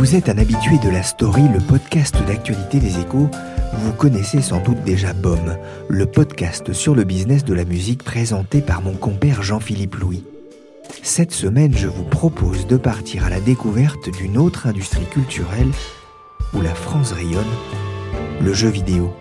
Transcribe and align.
Vous 0.00 0.16
êtes 0.16 0.30
un 0.30 0.38
habitué 0.38 0.78
de 0.78 0.88
la 0.88 1.02
story, 1.02 1.42
le 1.52 1.60
podcast 1.60 2.16
d'actualité 2.26 2.78
des 2.78 2.98
échos, 3.00 3.28
vous 3.74 3.92
connaissez 3.92 4.40
sans 4.40 4.58
doute 4.62 4.82
déjà 4.82 5.12
BOM, 5.12 5.58
le 5.90 6.06
podcast 6.06 6.72
sur 6.72 6.94
le 6.94 7.04
business 7.04 7.44
de 7.44 7.52
la 7.52 7.66
musique 7.66 8.02
présenté 8.02 8.62
par 8.62 8.80
mon 8.80 8.94
compère 8.94 9.42
Jean-Philippe 9.42 9.96
Louis. 9.96 10.24
Cette 11.02 11.32
semaine, 11.32 11.76
je 11.76 11.86
vous 11.86 12.04
propose 12.04 12.66
de 12.66 12.78
partir 12.78 13.26
à 13.26 13.28
la 13.28 13.40
découverte 13.40 14.08
d'une 14.16 14.38
autre 14.38 14.66
industrie 14.66 15.04
culturelle 15.04 15.70
où 16.54 16.62
la 16.62 16.74
France 16.74 17.12
rayonne, 17.12 17.44
le 18.40 18.54
jeu 18.54 18.70
vidéo. 18.70 19.12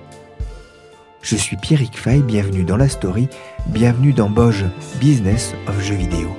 Je 1.21 1.35
suis 1.35 1.57
Pierrick 1.57 1.99
Fay, 1.99 2.21
bienvenue 2.21 2.63
dans 2.63 2.77
la 2.77 2.87
story, 2.87 3.27
bienvenue 3.67 4.13
dans 4.13 4.29
Boge, 4.29 4.63
Business 5.01 5.53
of 5.67 5.77
Jeux 5.83 5.95
vidéo. 5.95 6.29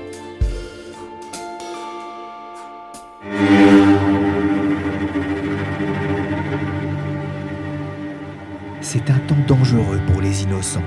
Dangereux 9.50 10.00
pour 10.06 10.20
les 10.20 10.44
innocents. 10.44 10.84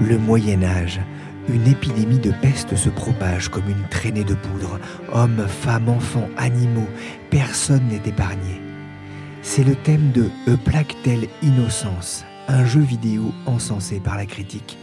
Le 0.00 0.18
Moyen 0.18 0.64
Âge. 0.64 1.00
Une 1.48 1.68
épidémie 1.68 2.18
de 2.18 2.32
peste 2.42 2.74
se 2.74 2.88
propage 2.88 3.48
comme 3.48 3.70
une 3.70 3.88
traînée 3.88 4.24
de 4.24 4.34
poudre. 4.34 4.80
Hommes, 5.12 5.46
femmes, 5.46 5.88
enfants, 5.88 6.28
animaux, 6.36 6.88
personne 7.30 7.86
n'est 7.86 8.08
épargné. 8.08 8.60
C'est 9.42 9.62
le 9.62 9.76
thème 9.76 10.10
de 10.10 10.24
A 10.52 10.56
Plague 10.56 10.92
Tale 11.04 11.28
Innocence, 11.40 12.24
un 12.48 12.64
jeu 12.64 12.80
vidéo 12.80 13.32
encensé 13.46 14.00
par 14.00 14.16
la 14.16 14.26
critique. 14.26 14.76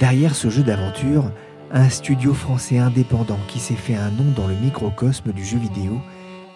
Derrière 0.00 0.34
ce 0.34 0.50
jeu 0.50 0.64
d'aventure, 0.64 1.30
un 1.70 1.88
studio 1.88 2.34
français 2.34 2.78
indépendant 2.78 3.38
qui 3.46 3.60
s'est 3.60 3.74
fait 3.74 3.94
un 3.94 4.10
nom 4.10 4.32
dans 4.34 4.48
le 4.48 4.56
microcosme 4.56 5.30
du 5.30 5.44
jeu 5.44 5.58
vidéo, 5.58 6.00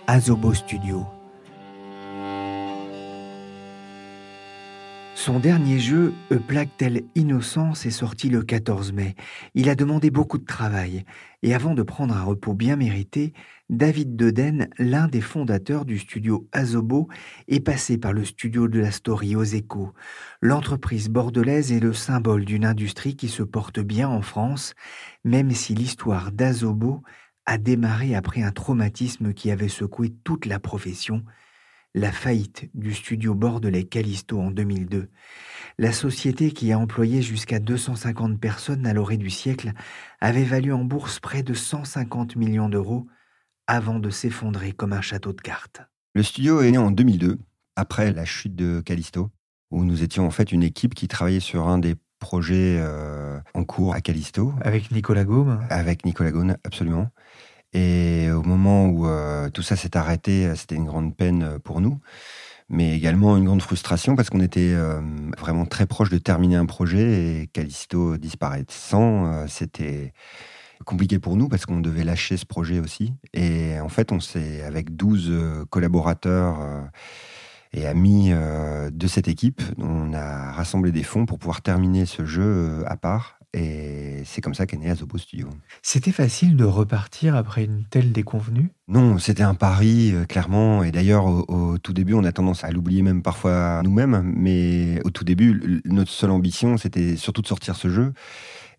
Azobo 0.09 0.53
Studio. 0.53 1.07
Son 5.25 5.39
dernier 5.39 5.79
jeu, 5.79 6.13
A 6.33 6.35
Plague 6.35 6.77
Tale 6.77 7.03
Innocence, 7.15 7.87
est 7.87 7.93
sorti 7.93 8.29
le 8.29 8.43
14 8.43 8.93
mai. 8.93 9.15
Il 9.55 9.69
a 9.69 9.77
demandé 9.77 10.11
beaucoup 10.11 10.37
de 10.37 10.45
travail. 10.45 11.05
Et 11.45 11.55
avant 11.55 11.75
de 11.75 11.85
prendre 11.85 12.17
un 12.17 12.25
repos 12.25 12.55
bien 12.55 12.75
mérité, 12.75 13.33
David 13.71 14.17
Deden, 14.17 14.69
l'un 14.79 15.07
des 15.07 15.21
fondateurs 15.21 15.85
du 15.85 16.01
studio 16.01 16.49
Azobo, 16.51 17.07
est 17.47 17.61
passé 17.61 17.99
par 17.99 18.13
le 18.13 18.25
studio 18.25 18.67
de 18.67 18.81
la 18.81 18.91
Story 18.91 19.37
aux 19.37 19.45
échos. 19.45 19.93
L'entreprise 20.41 21.09
bordelaise 21.09 21.71
est 21.71 21.79
le 21.79 21.93
symbole 21.93 22.45
d'une 22.45 22.65
industrie 22.65 23.15
qui 23.15 23.29
se 23.29 23.45
porte 23.45 23.79
bien 23.79 24.09
en 24.09 24.23
France, 24.23 24.75
même 25.23 25.53
si 25.53 25.77
l'histoire 25.77 26.33
d'Azobo 26.33 27.05
a 27.47 27.59
démarré 27.59 28.17
après 28.17 28.43
un 28.43 28.51
traumatisme 28.51 29.35
qui 29.35 29.53
avait 29.53 29.69
secoué 29.69 30.13
toute 30.25 30.47
la 30.47 30.59
profession, 30.59 31.23
la 31.95 32.13
faillite 32.13 32.71
du 32.75 32.95
studio 32.95 33.35
bordelais 33.35 33.85
Callisto 33.85 34.41
en 34.41 34.51
2002. 34.51 35.09
La 35.79 35.93
société 35.93 36.53
qui 36.53 36.73
a 36.73 36.79
employé 36.79 37.23
jusqu'à 37.23 37.59
250 37.59 38.41
personnes 38.41 38.87
à 38.87 38.93
l'orée 38.93 39.17
du 39.17 39.31
siècle 39.31 39.73
avait 40.21 40.45
valu 40.45 40.73
en 40.73 40.85
bourse 40.85 41.21
près 41.21 41.43
de 41.43 41.55
150 41.55 42.37
millions 42.37 42.69
d'euros 42.69 43.07
avant 43.67 43.99
de 43.99 44.11
s'effondrer 44.11 44.73
comme 44.73 44.93
un 44.93 45.01
château 45.01 45.33
de 45.33 45.41
cartes. 45.41 45.83
Le 46.15 46.23
studio 46.23 46.61
est 46.61 46.71
né 46.71 46.79
en 46.79 46.91
2002, 46.91 47.39
après 47.77 48.13
la 48.13 48.25
chute 48.25 48.55
de 48.55 48.81
Callisto, 48.81 49.31
où 49.71 49.85
nous 49.85 50.03
étions 50.03 50.27
en 50.27 50.31
fait 50.31 50.53
une 50.53 50.63
équipe 50.63 50.95
qui 50.95 51.09
travaillait 51.09 51.41
sur 51.41 51.69
un 51.69 51.79
des 51.79 51.95
projets 52.19 52.79
euh, 52.81 53.41
en 53.55 53.65
cours 53.65 53.95
à 53.95 54.01
Callisto. 54.01 54.53
Avec 54.61 54.91
Nicolas 54.91 55.25
Gaume 55.25 55.65
Avec 55.71 56.05
Nicolas 56.05 56.31
Gaume, 56.31 56.57
absolument. 56.65 57.09
Et 57.75 58.31
au 58.31 58.43
moment 58.43 58.87
où 58.87 59.07
euh, 59.07 59.49
tout 59.51 59.63
ça 59.63 59.77
s'est 59.77 59.97
arrêté, 59.97 60.55
c'était 60.57 60.75
une 60.75 60.85
grande 60.85 61.17
peine 61.17 61.59
pour 61.65 61.81
nous, 61.81 62.01
mais 62.69 62.95
également 62.95 63.37
une 63.37 63.45
grande 63.45 63.63
frustration 63.63 64.15
parce 64.15 64.31
qu'on 64.31 64.41
était 64.41 64.73
euh, 64.75 65.01
vraiment 65.39 65.65
très 65.65 65.87
proche 65.87 66.11
de 66.11 66.19
terminer 66.19 66.57
un 66.57 66.67
projet 66.67 67.41
et 67.41 67.47
Callisto 67.47 68.19
disparaissant, 68.19 69.27
euh, 69.27 69.47
c'était 69.49 70.13
compliqué 70.85 71.19
pour 71.19 71.37
nous 71.37 71.49
parce 71.49 71.65
qu'on 71.65 71.81
devait 71.81 72.05
lâcher 72.05 72.37
ce 72.37 72.45
projet 72.45 72.79
aussi. 72.79 73.15
Et 73.33 73.81
en 73.81 73.89
fait, 73.89 74.13
on 74.13 74.21
s'est, 74.21 74.63
avec 74.63 74.97
12 74.97 75.67
collaborateurs 75.71 76.59
et 77.73 77.87
amis 77.87 78.33
de 78.33 79.07
cette 79.07 79.29
équipe, 79.29 79.63
on 79.79 80.13
a 80.13 80.51
rassemblé 80.51 80.91
des 80.91 81.05
fonds 81.05 81.25
pour 81.25 81.39
pouvoir 81.39 81.63
terminer 81.63 82.05
ce 82.05 82.25
jeu 82.25 82.83
à 82.89 82.97
part 82.97 83.39
et 83.55 84.23
c'est 84.25 84.41
comme 84.41 84.55
ça 84.55 84.67
qu'est 84.67 84.77
né 84.77 84.91
Azobo 84.91 85.19
Studio. 85.19 85.49
C'était 85.83 86.13
facile 86.13 86.57
de 86.57 86.65
repartir 86.65 87.37
après 87.37 87.65
une 87.65 87.85
telle 87.91 88.13
déconvenue? 88.13 88.71
Non, 88.89 89.19
c'était 89.19 89.43
un 89.43 89.55
pari, 89.55 90.13
euh, 90.13 90.25
clairement. 90.25 90.83
Et 90.83 90.91
d'ailleurs, 90.91 91.27
au, 91.27 91.45
au, 91.49 91.79
tout 91.79 91.93
début, 91.93 92.15
on 92.15 92.25
a 92.25 92.33
tendance 92.33 92.65
à 92.65 92.71
l'oublier 92.71 93.03
même 93.03 93.23
parfois 93.23 93.83
nous-mêmes. 93.83 94.23
Mais 94.37 95.01
au 95.05 95.11
tout 95.11 95.25
début, 95.25 95.83
notre 95.85 96.11
seule 96.11 96.31
ambition, 96.31 96.77
c'était 96.77 97.17
surtout 97.17 97.43
de 97.43 97.47
sortir 97.47 97.77
ce 97.77 97.89
jeu. 97.89 98.13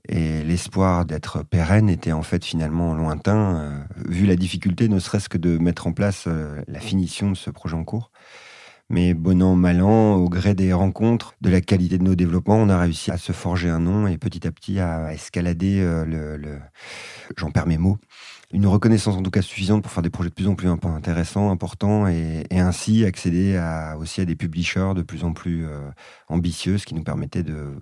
Et 0.09 0.43
l'espoir 0.43 1.05
d'être 1.05 1.43
pérenne 1.43 1.89
était 1.89 2.11
en 2.11 2.23
fait 2.23 2.43
finalement 2.43 2.93
lointain, 2.93 3.55
euh, 3.55 3.79
vu 4.09 4.25
la 4.25 4.35
difficulté 4.35 4.89
ne 4.89 4.99
serait-ce 4.99 5.29
que 5.29 5.37
de 5.37 5.57
mettre 5.57 5.87
en 5.87 5.93
place 5.93 6.25
euh, 6.27 6.61
la 6.67 6.81
finition 6.81 7.31
de 7.31 7.37
ce 7.37 7.49
projet 7.49 7.75
en 7.75 7.85
cours. 7.85 8.11
Mais 8.93 9.15
bon 9.15 9.41
an, 9.41 9.55
mal 9.55 9.81
an, 9.81 10.17
au 10.17 10.29
gré 10.29 10.53
des 10.53 10.71
rencontres, 10.71 11.33
de 11.41 11.49
la 11.49 11.61
qualité 11.61 11.97
de 11.97 12.03
nos 12.03 12.13
développements, 12.13 12.57
on 12.57 12.69
a 12.69 12.77
réussi 12.77 13.09
à 13.09 13.17
se 13.17 13.31
forger 13.31 13.67
un 13.67 13.79
nom 13.79 14.05
et 14.05 14.19
petit 14.19 14.45
à 14.45 14.51
petit 14.51 14.79
à 14.79 15.11
escalader 15.11 15.79
euh, 15.81 16.05
le, 16.05 16.59
j'en 17.35 17.49
perds 17.49 17.65
mes 17.65 17.79
mots, 17.79 17.97
une 18.51 18.67
reconnaissance 18.67 19.15
en 19.15 19.23
tout 19.23 19.31
cas 19.31 19.41
suffisante 19.41 19.81
pour 19.81 19.91
faire 19.91 20.03
des 20.03 20.11
projets 20.11 20.29
de 20.29 20.35
plus 20.35 20.47
en 20.47 20.53
plus 20.53 20.67
intéressants, 20.67 21.49
importants 21.49 22.07
et, 22.07 22.45
ainsi 22.51 23.03
accéder 23.03 23.59
aussi 23.97 24.21
à 24.21 24.25
des 24.25 24.35
publishers 24.35 24.91
de 24.95 25.01
plus 25.01 25.23
en 25.23 25.33
plus 25.33 25.65
euh, 25.65 25.89
ambitieux, 26.27 26.77
ce 26.77 26.85
qui 26.85 26.93
nous 26.93 27.03
permettait 27.03 27.41
de, 27.41 27.75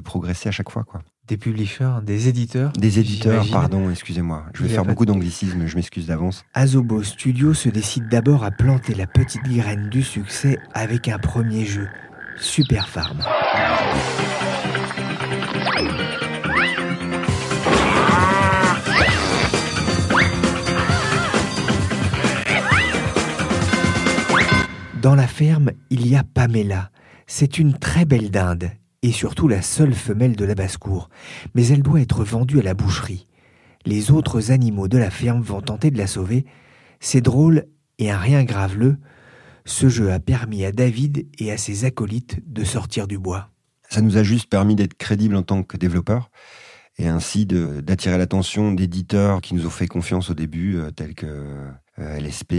progresser 0.00 0.48
à 0.48 0.52
chaque 0.52 0.70
fois. 0.70 0.84
Des 1.28 1.36
publishers, 1.36 2.02
des 2.04 2.28
éditeurs 2.28 2.72
Des 2.74 3.00
éditeurs, 3.00 3.44
pardon, 3.50 3.90
excusez-moi. 3.90 4.44
Je 4.54 4.62
vais 4.62 4.68
faire 4.68 4.84
beaucoup 4.84 5.06
d'anglicisme, 5.06 5.66
je 5.66 5.74
m'excuse 5.74 6.06
d'avance. 6.06 6.44
Azobo 6.54 7.02
Studio 7.02 7.52
se 7.52 7.68
décide 7.68 8.08
d'abord 8.08 8.44
à 8.44 8.52
planter 8.52 8.94
la 8.94 9.08
petite 9.08 9.42
graine 9.42 9.88
du 9.88 10.04
succès 10.04 10.56
avec 10.72 11.08
un 11.08 11.18
premier 11.18 11.64
jeu, 11.64 11.88
Super 12.38 12.88
Farm. 12.88 13.18
Dans 25.02 25.16
la 25.16 25.26
ferme, 25.26 25.72
il 25.90 26.06
y 26.06 26.14
a 26.14 26.22
Pamela. 26.22 26.90
C'est 27.26 27.58
une 27.58 27.76
très 27.76 28.04
belle 28.04 28.30
dinde 28.30 28.70
et 29.02 29.12
surtout 29.12 29.48
la 29.48 29.62
seule 29.62 29.94
femelle 29.94 30.36
de 30.36 30.44
la 30.44 30.54
basse-cour, 30.54 31.08
mais 31.54 31.66
elle 31.68 31.82
doit 31.82 32.00
être 32.00 32.24
vendue 32.24 32.60
à 32.60 32.62
la 32.62 32.74
boucherie. 32.74 33.26
Les 33.84 34.10
autres 34.10 34.50
animaux 34.50 34.88
de 34.88 34.98
la 34.98 35.10
ferme 35.10 35.40
vont 35.40 35.60
tenter 35.60 35.90
de 35.90 35.98
la 35.98 36.06
sauver. 36.06 36.44
C'est 36.98 37.20
drôle 37.20 37.66
et 37.98 38.10
un 38.10 38.18
rien 38.18 38.44
graveleux. 38.44 38.96
Ce 39.64 39.88
jeu 39.88 40.12
a 40.12 40.18
permis 40.18 40.64
à 40.64 40.72
David 40.72 41.26
et 41.38 41.52
à 41.52 41.56
ses 41.56 41.84
acolytes 41.84 42.40
de 42.52 42.64
sortir 42.64 43.06
du 43.06 43.18
bois. 43.18 43.50
Ça 43.88 44.00
nous 44.00 44.16
a 44.16 44.22
juste 44.22 44.50
permis 44.50 44.74
d'être 44.74 44.94
crédibles 44.94 45.36
en 45.36 45.42
tant 45.42 45.62
que 45.62 45.76
développeurs 45.76 46.30
et 46.98 47.08
ainsi 47.08 47.46
d'attirer 47.46 48.16
l'attention 48.18 48.72
d'éditeurs 48.72 49.40
qui 49.40 49.54
nous 49.54 49.66
ont 49.66 49.70
fait 49.70 49.86
confiance 49.86 50.30
au 50.30 50.34
début, 50.34 50.78
tels 50.94 51.14
que 51.14 51.26
LSP, 51.98 52.54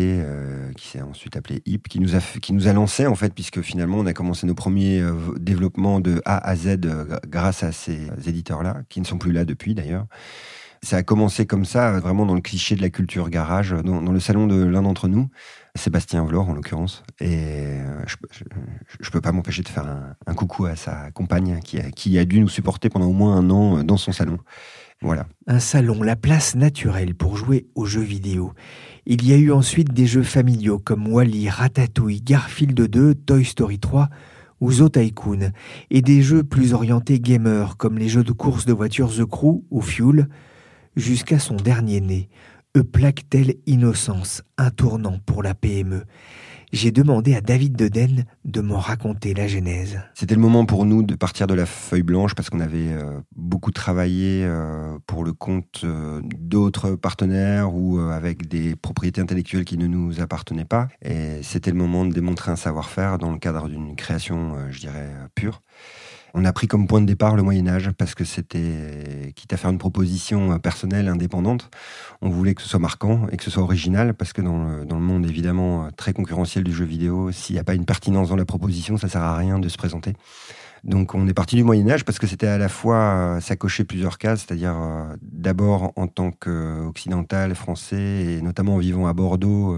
qui 0.76 0.88
s'est 0.88 1.02
ensuite 1.02 1.36
appelé 1.36 1.64
HIP, 1.66 1.88
qui 1.88 2.00
nous 2.00 2.16
a 2.16 2.20
qui 2.20 2.54
nous 2.54 2.68
a 2.68 2.74
lancé 2.74 3.08
en 3.08 3.16
fait, 3.16 3.34
puisque 3.34 3.62
finalement 3.62 3.98
on 3.98 4.06
a 4.06 4.14
commencé 4.14 4.46
nos 4.46 4.54
premiers 4.54 5.04
développements 5.40 6.00
de 6.00 6.22
A 6.26 6.38
à 6.38 6.56
Z 6.56 6.78
grâce 7.28 7.64
à 7.64 7.72
ces 7.72 8.08
éditeurs-là, 8.28 8.84
qui 8.90 9.00
ne 9.02 9.06
sont 9.06 9.18
plus 9.18 9.32
là 9.32 9.44
depuis 9.44 9.74
d'ailleurs. 9.74 10.06
Ça 10.84 10.98
a 10.98 11.04
commencé 11.04 11.46
comme 11.46 11.66
ça, 11.66 12.00
vraiment 12.00 12.26
dans 12.26 12.36
le 12.36 12.42
cliché 12.42 12.76
de 12.76 12.82
la 12.82 12.90
culture 12.90 13.30
garage, 13.30 13.72
dans, 13.72 14.12
le 14.12 14.20
salon 14.20 14.48
de 14.48 14.64
l'un 14.64 14.84
d'entre 14.84 15.08
nous, 15.08 15.30
Sébastien 15.78 16.24
Vlor 16.26 16.50
en 16.50 16.54
l'occurrence. 16.54 17.04
Et 17.20 17.36
euh, 17.36 18.04
je, 18.08 18.16
je, 19.00 19.10
peux 19.12 19.22
pas 19.22 19.32
m'empêcher 19.32 19.64
de 19.64 19.70
faire 19.70 19.86
un, 20.26 20.34
coucou 20.34 20.66
à 20.66 20.76
sa 20.76 21.12
compagne 21.12 21.60
qui 21.62 22.20
a, 22.20 22.26
dû 22.26 22.40
nous 22.40 22.50
supporter 22.50 22.90
pendant 22.90 23.08
au 23.08 23.14
moins 23.14 23.38
un 23.38 23.50
an 23.50 23.84
dans 23.84 23.98
son 23.98 24.12
salon. 24.12 24.38
Voilà. 25.02 25.28
Un 25.46 25.60
salon, 25.60 26.02
la 26.02 26.16
place 26.16 26.56
naturelle 26.56 27.14
pour 27.14 27.38
jouer 27.38 27.68
aux 27.76 27.86
jeux 27.86 28.02
vidéo. 28.02 28.54
Il 29.06 29.26
y 29.28 29.34
a 29.34 29.38
eu 29.38 29.52
ensuite 29.52 29.94
des 29.94 30.08
jeux 30.08 30.24
familiaux 30.24 30.80
comme 30.80 31.08
Wally, 31.08 31.50
Ratatouille, 31.50 32.22
Garfield 32.22 32.80
2, 32.80 33.16
Toy 33.16 33.46
Story 33.46 33.80
3 33.80 34.10
ou 34.60 34.72
Zo 34.72 34.90
Tycoon, 34.90 35.52
et 35.92 36.02
des 36.02 36.24
jeux 36.24 36.44
plus 36.44 36.74
orientés 36.74 37.20
gamer 37.20 37.78
comme 37.78 38.00
les 38.00 38.10
jeux 38.10 38.24
de 38.24 38.32
course 38.32 38.66
de 38.66 38.74
voitures 38.74 39.14
The 39.16 39.24
Crew 39.24 39.64
ou 39.70 39.82
Fuel, 39.82 40.28
jusqu'à 40.96 41.38
son 41.38 41.56
dernier 41.56 42.02
né. 42.02 42.28
E 42.76 42.82
plaque-t-elle 42.82 43.56
innocence, 43.66 44.42
un 44.58 44.70
tournant 44.70 45.20
pour 45.26 45.44
la 45.44 45.54
PME 45.54 46.04
j'ai 46.74 46.92
demandé 46.92 47.34
à 47.36 47.42
David 47.42 47.76
Deden 47.76 48.26
de 48.44 48.62
m'en 48.62 48.80
raconter 48.80 49.34
la 49.34 49.48
genèse. 49.48 50.02
C'était 50.14 50.36
le 50.36 50.42
moment 50.42 50.66
pour 50.66 50.86
nous 50.86 51.02
de 51.02 51.16
partir 51.16 51.48
de 51.48 51.54
la 51.54 51.66
feuille 51.66 52.04
blanche 52.04 52.36
parce 52.36 52.50
qu'on 52.50 52.60
avait 52.60 52.92
euh, 52.92 53.20
beaucoup 53.36 53.72
travaillé 53.72 54.44
euh, 54.44 54.98
pour 55.08 55.24
le 55.24 55.34
compte 55.34 55.82
euh, 55.84 56.22
d'autres 56.40 56.96
partenaires 56.96 57.74
ou 57.74 58.00
avec 58.00 58.48
des 58.48 58.76
propriétés 58.76 59.22
intellectuelles 59.22 59.66
qui 59.66 59.78
ne 59.78 59.88
nous 59.88 60.20
appartenaient 60.20 60.66
pas. 60.66 60.88
Et 61.02 61.42
c'était 61.42 61.72
le 61.72 61.78
moment 61.78 62.06
de 62.06 62.14
démontrer 62.14 62.52
un 62.52 62.58
savoir-faire 62.58 63.18
dans 63.18 63.32
le 63.32 63.40
cadre 63.40 63.70
d'une 63.70 63.96
création, 63.96 64.56
je 64.70 64.80
dirais, 64.80 65.10
pure. 65.36 65.62
On 66.40 66.46
a 66.46 66.54
pris 66.54 66.68
comme 66.68 66.86
point 66.86 67.02
de 67.02 67.08
départ 67.08 67.36
le 67.36 67.42
Moyen 67.42 67.68
Âge 67.68 67.90
parce 67.98 68.14
que 68.14 68.24
c'était, 68.24 69.34
quitte 69.36 69.52
à 69.54 69.58
faire 69.58 69.72
une 69.72 69.80
proposition 69.80 70.52
euh, 70.52 70.58
personnelle, 70.60 71.08
indépendante, 71.08 71.72
on 72.22 72.30
voulait 72.30 72.54
que 72.54 72.62
ce 72.62 72.70
soit 72.70 72.80
marquant 72.80 73.26
et 73.32 73.38
que 73.38 73.44
ce 73.44 73.50
soit 73.50 73.64
original 73.64 74.14
parce 74.14 74.34
que 74.34 74.44
dans 74.44 74.68
le, 74.68 75.00
monde 75.00 75.26
évidemment 75.26 75.86
euh, 75.86 75.90
très 75.98 76.14
concurrentiel 76.14 76.64
du 76.64 76.72
jeu 76.72 76.86
vidéo, 76.86 77.32
s'il 77.32 77.56
n'y 77.56 77.60
a 77.60 77.64
pas 77.64 77.74
une 77.74 77.86
pertinence 77.86 78.30
dans 78.30 78.36
la 78.36 78.46
proposition, 78.46 78.98
ça 78.98 79.10
sert 79.10 79.24
à 79.24 79.36
rien 79.36 79.58
de 79.58 79.68
se 79.68 79.78
présenter. 79.78 80.14
Donc 80.84 81.16
on 81.16 81.28
est 81.28 81.34
parti 81.34 81.56
du 81.56 81.64
Moyen 81.64 81.90
Âge 81.90 82.06
parce 82.06 82.20
que 82.20 82.28
c'était 82.28 82.46
à 82.46 82.60
la 82.60 82.70
fois, 82.70 82.98
euh, 82.98 83.40
ça 83.40 83.56
cochait 83.56 83.84
plusieurs 83.84 84.20
cases, 84.20 84.46
c'est-à-dire 84.48 84.78
d'abord 85.24 85.92
en 85.96 86.06
tant 86.06 86.30
qu'occidental, 86.30 87.56
français, 87.56 87.98
et 87.98 88.42
notamment 88.44 88.76
en 88.76 88.78
vivant 88.78 89.08
à 89.08 89.14
Bordeaux, 89.14 89.76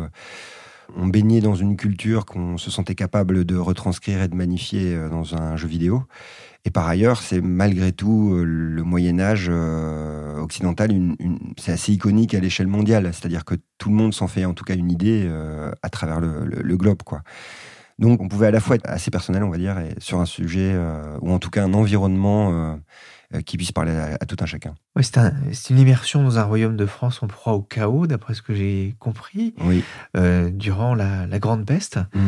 on 0.96 1.08
baignait 1.08 1.42
dans 1.42 1.56
une 1.56 1.78
culture 1.78 2.26
qu'on 2.26 2.58
se 2.58 2.72
sentait 2.72 2.96
capable 2.96 3.46
de 3.46 3.56
retranscrire 3.56 4.22
et 4.22 4.28
de 4.28 4.36
magnifier 4.36 4.96
euh, 4.96 5.10
dans 5.10 5.36
un 5.36 5.56
jeu 5.56 5.68
vidéo. 5.68 6.04
Et 6.66 6.72
par 6.72 6.88
ailleurs, 6.88 7.22
c'est 7.22 7.42
malgré 7.42 7.92
tout 7.92 8.34
euh, 8.34 8.44
le 8.44 8.84
Moyen 8.84 9.20
Âge 9.20 9.48
euh, 9.50 10.38
occidental, 10.40 10.92
c'est 11.58 11.72
assez 11.72 11.94
iconique 11.94 12.34
à 12.34 12.40
l'échelle 12.40 12.68
mondiale. 12.68 13.10
C'est-à-dire 13.14 13.46
que 13.46 13.56
tout 13.78 13.90
le 13.90 13.96
monde 13.96 14.14
s'en 14.14 14.28
fait 14.28 14.46
en 14.46 14.54
tout 14.54 14.66
cas 14.66 14.76
une 14.76 14.92
idée 14.92 15.30
à 15.82 15.90
travers 15.90 16.20
le, 16.20 16.78
globe, 16.78 17.04
quoi. 17.04 17.22
Donc, 18.00 18.22
on 18.22 18.28
pouvait 18.28 18.48
à 18.48 18.52
la 18.52 18.60
fois 18.60 18.76
être 18.76 18.90
assez 18.90 19.12
personnel, 19.12 19.44
on 19.44 19.50
va 19.50 19.58
dire, 19.58 19.78
et 19.78 19.94
sur 20.00 20.20
un 20.20 20.26
sujet 20.26 20.76
ou 21.22 21.32
en 21.32 21.40
tout 21.40 21.50
cas 21.50 21.64
un 21.64 21.74
environnement 21.74 22.80
euh, 23.36 23.42
qui 23.42 23.58
puisse 23.58 23.72
parler 23.72 23.92
à, 23.92 24.26
tout 24.26 24.38
un 24.40 24.48
chacun. 24.48 24.74
c'est 25.00 25.70
une 25.70 25.78
immersion 25.78 26.24
dans 26.24 26.40
un 26.40 26.44
royaume 26.44 26.76
de 26.76 26.88
France 26.88 27.22
en 27.22 27.28
proie 27.28 27.54
au 27.54 27.62
chaos, 27.62 28.08
d'après 28.08 28.34
ce 28.34 28.42
que 28.42 28.56
j'ai 28.56 28.96
compris, 28.98 29.54
oui. 29.62 29.84
euh, 30.18 30.50
durant 30.50 30.96
la, 30.96 31.28
Grande 31.38 31.64
Peste. 31.64 32.00
Mm. 32.16 32.20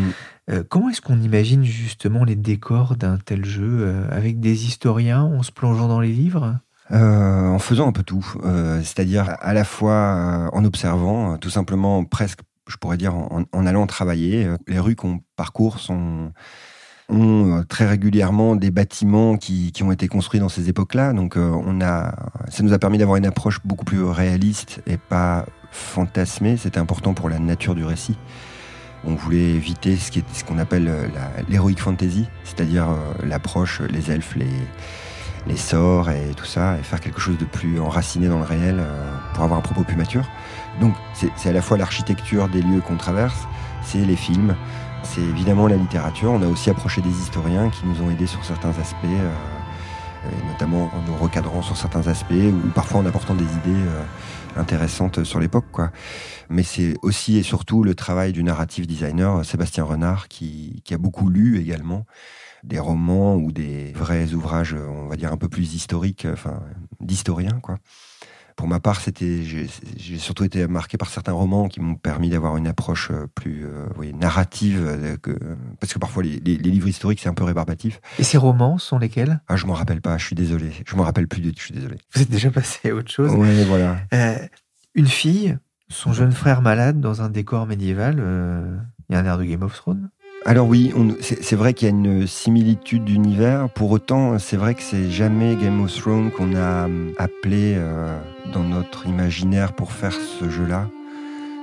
Euh, 0.51 0.63
comment 0.69 0.89
est-ce 0.89 1.01
qu'on 1.01 1.19
imagine 1.19 1.63
justement 1.63 2.23
les 2.23 2.35
décors 2.35 2.97
d'un 2.97 3.18
tel 3.18 3.45
jeu 3.45 4.06
avec 4.12 4.39
des 4.39 4.68
historiens 4.68 5.23
en 5.23 5.41
se 5.41 5.51
plongeant 5.51 5.88
dans 5.88 6.01
les 6.01 6.12
livres? 6.12 6.59
En 6.91 7.57
faisant 7.57 7.88
un 7.88 7.94
peu 7.94 8.03
tout, 8.03 8.35
c'est-à-dire 8.83 9.38
à 9.39 9.53
la 9.53 9.63
fois 9.63 10.50
en 10.53 10.63
observant, 10.65 11.38
tout 11.38 11.50
simplement 11.50 12.03
presque, 12.03 12.41
je 12.68 12.78
pourrais 12.78 12.98
dire, 12.98 13.16
en, 13.16 13.66
allant 13.66 13.88
travailler. 13.88 14.48
Les 14.68 14.80
rues 14.80 14.96
qu'on 14.96 15.22
parcourt 15.36 15.78
ont 15.90 16.31
euh, 17.13 17.63
très 17.68 17.86
régulièrement 17.86 18.56
des 18.56 18.72
bâtiments 18.72 19.36
qui, 19.36 19.74
ont 19.81 19.92
été 19.92 20.08
construits 20.08 20.40
dans 20.40 20.50
ces 20.50 20.69
époques-là. 20.69 21.12
Donc 21.12 21.36
euh, 21.36 21.52
on 21.66 21.81
a, 21.81 22.16
ça 22.50 22.63
nous 22.63 22.72
a 22.72 22.80
permis 22.80 22.98
d'avoir 22.98 23.18
une 23.18 23.25
approche 23.25 23.60
beaucoup 23.66 23.84
plus 23.84 24.02
réaliste 24.04 24.81
et 24.88 24.98
pas 24.98 25.46
fantasmée. 25.72 26.56
C'était 26.56 26.80
important 26.80 27.13
pour 27.13 27.28
la 27.28 27.40
nature 27.40 27.75
du 27.75 27.84
récit. 27.84 28.18
On 29.04 29.16
voulait 29.16 29.50
éviter 29.50 29.98
ce 29.98 30.44
qu'on 30.46 30.57
appelle 30.57 30.88
euh, 30.88 31.07
l'héroïque 31.50 31.80
fantasy, 31.80 32.28
c'est-à-dire 32.46 32.88
l'approche, 33.25 33.81
les 33.81 34.10
elfes, 34.12 34.36
les, 34.36 34.48
les 35.48 35.58
sorts 35.58 36.10
et 36.10 36.34
tout 36.36 36.46
ça, 36.46 36.78
et 36.78 36.84
faire 36.84 37.00
quelque 37.00 37.20
chose 37.20 37.38
de 37.38 37.46
plus 37.46 37.80
enraciné 37.80 38.28
dans 38.28 38.40
le 38.40 38.46
réel 38.46 38.82
pour 39.34 39.44
avoir 39.44 39.60
un 39.60 39.64
propos 39.64 39.84
plus 39.84 39.96
mature. 39.96 40.26
Donc 40.80 40.94
c'est 41.14 41.50
à 41.50 41.54
la 41.54 41.62
fois 41.62 41.78
l'architecture 41.78 42.48
des 42.48 42.62
lieux 42.62 42.82
qu'on 42.82 42.98
traverse, 42.98 43.48
c'est 43.84 44.06
les 44.06 44.16
films, 44.16 44.56
c'est 45.04 45.22
évidemment 45.22 45.68
la 45.68 45.76
littérature. 45.76 46.32
On 46.32 46.42
a 46.42 46.48
aussi 46.48 46.70
approché 46.70 47.02
des 47.02 47.10
historiens 47.10 47.70
qui 47.70 47.86
nous 47.86 48.02
ont 48.02 48.10
aidés 48.10 48.28
sur 48.28 48.44
certains 48.46 48.70
aspects, 48.70 49.06
euh, 49.06 50.30
notamment 50.48 50.92
en 50.94 51.02
nous 51.08 51.16
recadrant 51.18 51.62
sur 51.62 51.76
certains 51.76 52.08
aspects, 52.08 52.34
ou 52.34 52.70
parfois 52.70 53.02
en 53.02 53.06
apportant 53.06 53.36
des 53.36 53.44
idées 53.44 53.88
euh, 53.88 54.04
intéressantes 54.56 55.24
sur 55.24 55.40
l'époque. 55.40 55.66
Mais 56.50 56.64
c'est 56.64 56.96
aussi 57.02 57.38
et 57.38 57.44
surtout 57.44 57.84
le 57.84 57.96
travail 57.96 58.32
du 58.32 58.44
narrative 58.44 58.88
designer 58.88 59.44
Sébastien 59.44 59.84
Renard, 59.84 60.28
qui, 60.28 60.82
qui 60.86 60.94
a 60.94 60.98
beaucoup 60.98 61.30
lu 61.30 61.60
également 61.60 62.06
des 62.63 62.80
romans 62.80 63.36
ou 63.36 63.52
des 63.52 63.92
vrais 63.94 64.34
ouvrages, 64.34 64.74
on 64.74 65.08
va 65.08 65.16
dire 65.16 65.31
un 65.31 65.38
peu 65.38 65.50
plus 65.50 65.74
historiques, 65.74 66.28
enfin 66.31 66.62
d'historiens, 67.00 67.60
quoi 67.62 67.78
pour 68.62 68.68
ma 68.68 68.80
part, 68.80 69.02
c'était, 69.02 69.42
j'ai 69.42 70.18
surtout 70.19 70.44
été 70.44 70.68
marqué 70.68 70.96
par 70.96 71.10
certains 71.10 71.31
romans 71.31 71.68
qui 71.68 71.80
m'ont 71.80 71.96
permis 71.96 72.30
d'avoir 72.30 72.58
une 72.58 72.68
approche 72.68 73.10
euh, 73.10 73.25
plus 73.34 73.66
euh, 73.66 74.12
narrative, 74.13 74.86
euh, 74.86 75.18
que, 75.18 75.31
parce 75.80 75.94
que 75.94 75.98
parfois 75.98 76.22
les, 76.22 76.40
livres 76.40 76.88
historiques 76.88 77.22
c'est 77.22 77.28
un 77.28 77.34
peu 77.34 77.44
rébarbatif. 77.44 78.00
Et 78.19 78.24
ces 78.24 78.38
romans 78.38 78.78
sont 78.78 79.00
lesquels? 79.00 79.42
Ah, 79.48 79.56
je 79.56 79.66
m'en 79.66 79.74
rappelle 79.74 80.00
pas. 80.00 80.18
Je 80.19 80.25
suis 80.28 80.36
désolé. 80.36 80.72
Je 80.86 80.96
m'en 80.96 81.02
rappelle 81.02 81.28
plus 81.28 81.42
du 81.42 81.54
tout. 81.54 81.60
Je 81.60 81.66
suis 81.66 81.74
désolé. 81.74 81.98
Vous 82.14 82.22
êtes 82.22 82.30
déjà 82.30 82.52
passé 82.52 82.92
à 82.92 82.94
autre 82.94 83.10
chose. 83.10 83.31
Oui, 83.36 83.64
voilà. 83.66 83.98
une 84.94 85.07
fille, 85.07 85.57
son 85.90 86.14
jeune 86.14 86.31
frère 86.31 86.62
malade 86.62 87.00
dans 87.00 87.24
un 87.24 87.30
décor 87.30 87.66
médiéval. 87.66 88.18
Il 89.10 89.14
y 89.14 89.18
a 89.18 89.22
un 89.22 89.25
air 89.25 89.40
de 89.40 89.44
Game 89.44 89.64
of 89.64 89.75
Thrones. 89.75 90.12
Alors 90.44 90.68
oui, 90.68 90.92
c'est 91.22 91.56
vrai 91.56 91.76
qu'il 91.76 91.88
y 91.88 91.92
a 91.92 91.94
une 91.94 92.26
similitude 92.26 93.06
d'univers. 93.06 93.69
Pour 93.69 93.92
autant, 93.92 94.40
c'est 94.40 94.57
vrai 94.57 94.74
que 94.74 94.81
c'est 94.81 95.12
jamais 95.12 95.56
Game 95.56 95.81
of 95.83 95.94
Thrones 95.94 96.31
qu'on 96.31 96.56
a 96.56 96.86
hum, 96.86 97.14
appelé 97.19 97.76
euh, 97.78 98.18
dans 98.52 98.64
notre 98.64 99.06
imaginaire 99.06 99.74
pour 99.74 99.92
faire 99.92 100.14
ce 100.14 100.50
jeu-là. 100.50 100.88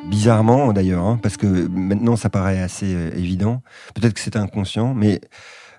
Bizarrement 0.09 0.73
d'ailleurs, 0.73 1.05
hein, 1.05 1.19
parce 1.21 1.37
que 1.37 1.47
maintenant 1.67 2.15
ça 2.15 2.31
paraît 2.31 2.61
assez 2.61 2.95
euh, 2.95 3.11
évident. 3.17 3.63
Peut-être 3.95 4.15
que 4.15 4.21
c'est 4.21 4.37
inconscient, 4.37 4.95
mais 4.95 5.21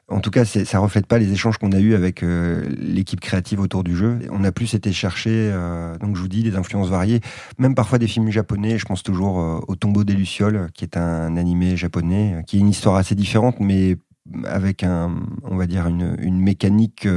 en 0.10 0.20
tout 0.22 0.32
cas, 0.32 0.46
ça 0.46 0.80
reflète 0.80 1.06
pas 1.06 1.20
les 1.20 1.32
échanges 1.32 1.58
qu'on 1.58 1.72
a 1.72 1.80
eus 1.80 1.94
avec 1.94 2.24
euh, 2.24 2.68
l'équipe 2.78 3.20
créative 3.20 3.60
autour 3.60 3.84
du 3.84 3.96
jeu. 3.96 4.20
On 4.32 4.44
a 4.44 4.52
plus 4.52 4.74
été 4.74 4.92
chercher, 4.92 5.52
euh, 5.54 5.98
donc 5.98 6.16
je 6.16 6.22
vous 6.22 6.28
dis, 6.28 6.44
des 6.44 6.56
influences 6.56 6.90
variées, 6.90 7.22
même 7.58 7.76
parfois 7.76 8.00
des 8.00 8.08
films 8.08 8.32
japonais. 8.32 8.78
Je 8.78 8.86
pense 8.86 9.04
toujours 9.04 9.40
euh, 9.40 9.60
au 9.68 9.76
Tombeau 9.76 10.04
des 10.04 10.14
Lucioles, 10.14 10.70
qui 10.74 10.84
est 10.84 10.98
un 10.98 11.38
animé 11.38 11.78
japonais, 11.78 12.44
qui 12.48 12.58
est 12.58 12.60
une 12.60 12.70
histoire 12.70 12.96
assez 12.96 13.16
différente, 13.16 13.60
mais 13.60 13.98
avec 14.46 14.84
un, 14.84 15.16
on 15.44 15.56
va 15.56 15.68
dire 15.68 15.88
une, 15.88 16.16
une 16.20 16.40
mécanique 16.40 17.08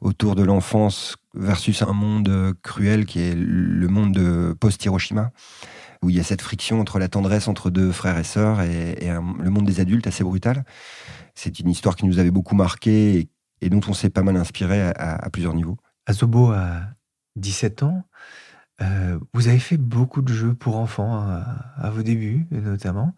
autour 0.00 0.36
de 0.36 0.44
l'enfance 0.44 1.16
versus 1.34 1.82
un 1.82 1.92
monde 1.92 2.54
cruel 2.62 3.06
qui 3.06 3.20
est 3.20 3.34
le 3.34 3.88
monde 3.88 4.12
de 4.12 4.54
post-Hiroshima 4.60 5.32
où 6.02 6.10
il 6.10 6.16
y 6.16 6.20
a 6.20 6.24
cette 6.24 6.42
friction 6.42 6.80
entre 6.80 6.98
la 6.98 7.08
tendresse 7.08 7.48
entre 7.48 7.70
deux 7.70 7.92
frères 7.92 8.18
et 8.18 8.24
sœurs 8.24 8.60
et, 8.60 9.08
le 9.08 9.50
monde 9.50 9.64
des 9.64 9.80
adultes 9.80 10.06
assez 10.06 10.24
brutal. 10.24 10.64
C'est 11.34 11.60
une 11.60 11.70
histoire 11.70 11.96
qui 11.96 12.06
nous 12.06 12.18
avait 12.18 12.30
beaucoup 12.30 12.54
marqué 12.54 13.28
et, 13.60 13.70
dont 13.70 13.80
on 13.88 13.94
s'est 13.94 14.10
pas 14.10 14.22
mal 14.22 14.36
inspiré 14.36 14.80
à, 14.82 15.28
plusieurs 15.30 15.54
niveaux. 15.54 15.76
Azobo 16.06 16.50
a 16.50 16.82
17 17.36 17.82
ans. 17.84 18.04
Euh, 18.80 19.18
vous 19.32 19.48
avez 19.48 19.58
fait 19.58 19.76
beaucoup 19.76 20.22
de 20.22 20.32
jeux 20.32 20.54
pour 20.54 20.76
enfants 20.76 21.14
à, 21.14 21.90
vos 21.90 22.02
débuts, 22.02 22.46
notamment. 22.50 23.14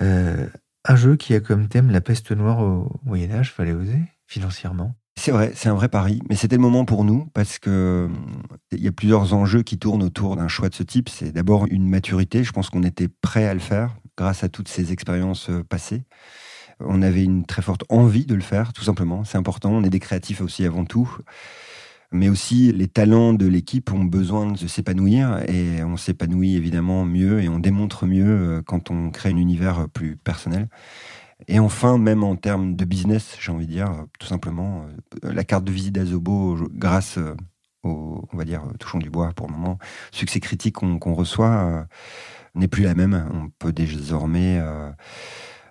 Euh, 0.00 0.48
un 0.84 0.96
jeu 0.96 1.16
qui 1.16 1.34
a 1.34 1.40
comme 1.40 1.68
thème 1.68 1.90
la 1.90 2.00
peste 2.00 2.30
noire 2.32 2.60
au 2.60 3.00
Moyen 3.04 3.30
Âge, 3.32 3.52
fallait 3.52 3.72
oser 3.72 4.00
financièrement. 4.26 4.94
C'est 5.16 5.30
vrai, 5.30 5.52
c'est 5.54 5.68
un 5.68 5.74
vrai 5.74 5.88
pari, 5.88 6.20
mais 6.28 6.34
c'était 6.34 6.56
le 6.56 6.62
moment 6.62 6.84
pour 6.84 7.04
nous 7.04 7.26
parce 7.34 7.58
que 7.58 8.10
il 8.72 8.82
y 8.82 8.88
a 8.88 8.92
plusieurs 8.92 9.32
enjeux 9.32 9.62
qui 9.62 9.78
tournent 9.78 10.02
autour 10.02 10.36
d'un 10.36 10.48
choix 10.48 10.68
de 10.68 10.74
ce 10.74 10.82
type. 10.82 11.08
C'est 11.08 11.32
d'abord 11.32 11.66
une 11.70 11.88
maturité. 11.88 12.42
Je 12.42 12.52
pense 12.52 12.68
qu'on 12.68 12.82
était 12.82 13.08
prêt 13.08 13.46
à 13.46 13.54
le 13.54 13.60
faire 13.60 13.96
grâce 14.18 14.44
à 14.44 14.48
toutes 14.48 14.68
ces 14.68 14.92
expériences 14.92 15.50
euh, 15.50 15.62
passées. 15.62 16.04
On 16.80 17.02
avait 17.02 17.24
une 17.24 17.44
très 17.44 17.62
forte 17.62 17.84
envie 17.88 18.26
de 18.26 18.34
le 18.34 18.40
faire, 18.40 18.72
tout 18.72 18.84
simplement. 18.84 19.24
C'est 19.24 19.38
important. 19.38 19.70
On 19.72 19.84
est 19.84 19.90
des 19.90 20.00
créatifs 20.00 20.40
aussi 20.40 20.64
avant 20.64 20.84
tout. 20.84 21.08
mais 22.12 22.28
aussi 22.28 22.72
les 22.72 22.86
talents 22.86 23.32
de 23.34 23.46
l'équipe 23.46 23.92
ont 23.92 24.04
besoin 24.04 24.52
de 24.52 24.66
s'épanouir 24.68 25.42
et 25.50 25.82
on 25.82 25.96
s'épanouit 25.96 26.54
évidemment 26.54 27.04
mieux 27.04 27.42
et 27.42 27.48
on 27.48 27.58
démontre 27.58 28.06
mieux 28.06 28.24
euh, 28.26 28.62
quand 28.62 28.90
on 28.90 29.10
crée 29.10 29.30
un 29.30 29.36
univers 29.36 29.88
plus 29.92 30.16
personnel. 30.16 30.68
Et 31.48 31.58
enfin, 31.58 31.98
même 31.98 32.22
en 32.22 32.36
termes 32.36 32.76
de 32.76 32.84
business, 32.84 33.36
j'ai 33.40 33.50
envie 33.52 33.66
de 33.66 33.72
dire, 33.72 33.90
tout 34.20 34.28
simplement, 34.28 34.86
euh, 35.24 35.32
la 35.32 35.44
carte 35.44 35.64
de 35.64 35.72
visite 35.72 35.92
d'Azobo, 35.94 36.56
grâce 36.72 37.18
au, 37.82 38.28
on 38.32 38.36
va 38.36 38.44
dire, 38.44 38.62
touchons 38.78 38.98
du 38.98 39.10
bois 39.10 39.32
pour 39.34 39.48
le 39.48 39.52
moment, 39.52 39.78
succès 40.12 40.40
critique 40.40 40.76
qu'on 40.76 41.14
reçoit, 41.14 41.86
n'est 42.54 42.68
plus 42.68 42.84
la 42.84 42.94
même. 42.94 43.28
On 43.34 43.50
peut 43.58 43.72
désormais 43.72 44.60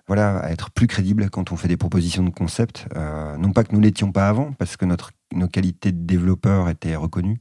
voilà, 0.06 0.50
être 0.50 0.70
plus 0.70 0.86
crédible 0.86 1.30
quand 1.30 1.52
on 1.52 1.56
fait 1.56 1.68
des 1.68 1.76
propositions 1.76 2.22
de 2.22 2.30
concept. 2.30 2.86
Euh, 2.96 3.36
non 3.38 3.52
pas 3.52 3.64
que 3.64 3.72
nous 3.72 3.80
l'étions 3.80 4.12
pas 4.12 4.28
avant, 4.28 4.52
parce 4.52 4.76
que 4.76 4.84
notre, 4.84 5.12
nos 5.32 5.48
qualités 5.48 5.92
de 5.92 6.04
développeur 6.04 6.68
étaient 6.68 6.94
reconnues, 6.94 7.40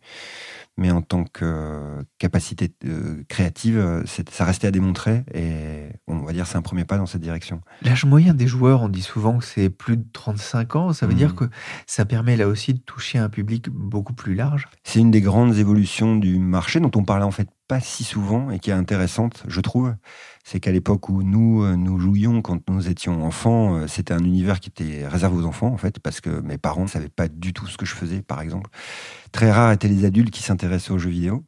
mais 0.78 0.90
en 0.90 1.02
tant 1.02 1.26
que 1.26 2.04
capacité 2.20 2.74
euh, 2.86 3.24
créative, 3.28 4.04
ça 4.06 4.46
restait 4.46 4.68
à 4.68 4.72
démontrer 4.72 5.24
et 5.34 5.90
on 6.08 6.20
va 6.20 6.32
dire 6.32 6.48
c'est 6.48 6.58
un 6.58 6.62
premier 6.62 6.86
pas 6.86 6.98
dans 6.98 7.06
cette 7.06 7.22
direction. 7.22 7.62
L'âge 7.82 8.06
moyen 8.06 8.34
des 8.34 8.48
joueurs, 8.48 8.82
on 8.82 8.90
dit 8.90 9.02
souvent 9.02 9.38
que 9.40 9.46
c'est 9.46 9.70
plus 9.70 9.98
de 9.98 10.06
35 10.14 10.76
ans, 10.76 10.94
ça 10.94 11.06
veut 11.06 11.14
dire 11.14 11.32
mmh. 11.32 11.36
que 11.36 11.46
ça 11.86 12.06
permet 12.06 12.38
là 12.38 12.48
aussi 12.48 12.74
de 12.74 12.80
toucher 12.80 13.20
un 13.20 13.30
public 13.30 13.70
beaucoup 13.70 14.14
plus 14.14 14.36
large 14.36 14.68
C'est 14.84 15.00
une 15.00 15.12
des 15.12 15.22
grandes 15.22 15.58
évolutions 15.58 16.16
du 16.16 16.40
marché 16.40 16.80
dont 16.80 16.92
on 16.96 17.04
parlait 17.04 17.26
en 17.26 17.32
fait 17.32 17.50
pas 17.68 17.80
si 17.80 18.04
souvent 18.04 18.52
et 18.52 18.60
qui 18.60 18.72
est 18.72 18.74
intéressante, 18.74 19.44
je 19.48 19.62
trouve 19.62 19.94
c'est 20.44 20.60
qu'à 20.60 20.72
l'époque 20.72 21.10
où 21.10 21.24
nous 21.24 21.64
euh, 21.64 21.76
nous 21.76 22.00
jouions 22.00 22.42
quand 22.42 22.70
nous 22.70 22.90
étions 22.90 23.24
enfants, 23.24 23.76
euh, 23.76 23.88
c'était 23.88 24.14
un 24.14 24.24
univers 24.24 24.60
qui 24.60 24.70
était 24.70 25.08
réservé 25.08 25.38
aux 25.38 25.46
enfants 25.46 25.68
en 25.68 25.78
fait, 25.78 26.00
parce 26.00 26.22
que 26.22 26.30
mes 26.42 26.58
parents 26.58 26.84
ne 26.84 26.88
savaient 26.88 27.10
pas 27.10 27.28
du 27.28 27.54
tout 27.54 27.68
ce 27.68 27.78
que 27.78 27.86
je 27.86 27.96
faisais, 27.96 28.22
par 28.22 28.42
exemple. 28.42 28.70
Très 29.32 29.52
rares 29.52 29.72
étaient 29.72 29.88
les 29.88 30.06
adultes 30.06 30.32
qui 30.32 30.44
s'intéressaient 30.44 30.92
aux 30.92 30.98
jeux 31.00 31.10
vidéo. 31.10 31.46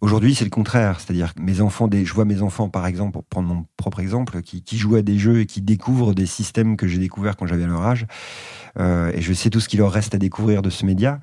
Aujourd'hui, 0.00 0.34
c'est 0.34 0.44
le 0.44 0.50
contraire, 0.50 1.00
c'est-à-dire 1.00 1.32
que 1.32 1.40
mes 1.40 1.62
enfants, 1.62 1.88
je 1.90 2.12
vois 2.12 2.26
mes 2.26 2.42
enfants, 2.42 2.68
par 2.68 2.86
exemple, 2.86 3.12
pour 3.12 3.24
prendre 3.24 3.48
mon 3.48 3.64
propre 3.78 4.00
exemple, 4.00 4.42
qui, 4.42 4.76
jouent 4.76 4.96
à 4.96 5.02
des 5.02 5.18
jeux 5.18 5.40
et 5.40 5.46
qui 5.46 5.62
découvrent 5.62 6.12
des 6.12 6.26
systèmes 6.26 6.76
que 6.76 6.86
j'ai 6.86 6.98
découverts 6.98 7.36
quand 7.36 7.46
j'avais 7.46 7.66
leur 7.66 7.82
âge, 7.82 8.06
euh, 8.78 9.10
et 9.14 9.22
je 9.22 9.32
sais 9.32 9.48
tout 9.48 9.60
ce 9.60 9.68
qu'il 9.68 9.78
leur 9.78 9.90
reste 9.90 10.14
à 10.14 10.18
découvrir 10.18 10.60
de 10.60 10.68
ce 10.68 10.84
média. 10.84 11.20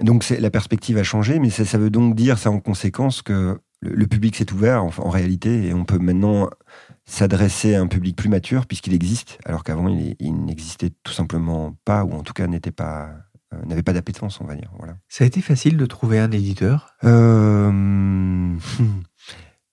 Donc 0.00 0.28
la 0.28 0.50
perspective 0.50 0.96
a 0.96 1.02
changé, 1.02 1.40
mais 1.40 1.50
ça 1.50 1.76
veut 1.76 1.90
donc 1.90 2.14
dire, 2.14 2.38
ça 2.38 2.52
en 2.52 2.60
conséquence, 2.60 3.20
que 3.20 3.58
le, 3.80 4.06
public 4.06 4.36
s'est 4.36 4.52
ouvert 4.52 4.84
en, 4.84 5.10
réalité 5.10 5.66
et 5.66 5.74
on 5.74 5.84
peut 5.84 5.98
maintenant 5.98 6.50
s'adresser 7.04 7.74
à 7.74 7.80
un 7.80 7.86
public 7.86 8.16
plus 8.16 8.28
mature 8.28 8.66
puisqu'il 8.66 8.94
existe, 8.94 9.38
alors 9.44 9.64
qu'avant 9.64 9.88
il, 9.88 10.44
n'existait 10.44 10.90
tout 11.02 11.12
simplement 11.12 11.76
pas 11.84 12.04
ou 12.04 12.12
en 12.12 12.22
tout 12.22 12.32
cas 12.32 12.46
n'était 12.46 12.70
pas 12.70 13.10
euh, 13.54 13.64
n'avait 13.64 13.82
pas 13.82 13.92
d'appétence, 13.92 14.40
on 14.40 14.44
va 14.44 14.54
dire. 14.54 14.70
Voilà. 14.78 14.96
Ça 15.08 15.24
a 15.24 15.26
été 15.26 15.40
facile 15.40 15.76
de 15.76 15.86
trouver 15.86 16.18
un 16.18 16.30
éditeur? 16.30 16.94
Euh, 17.04 18.54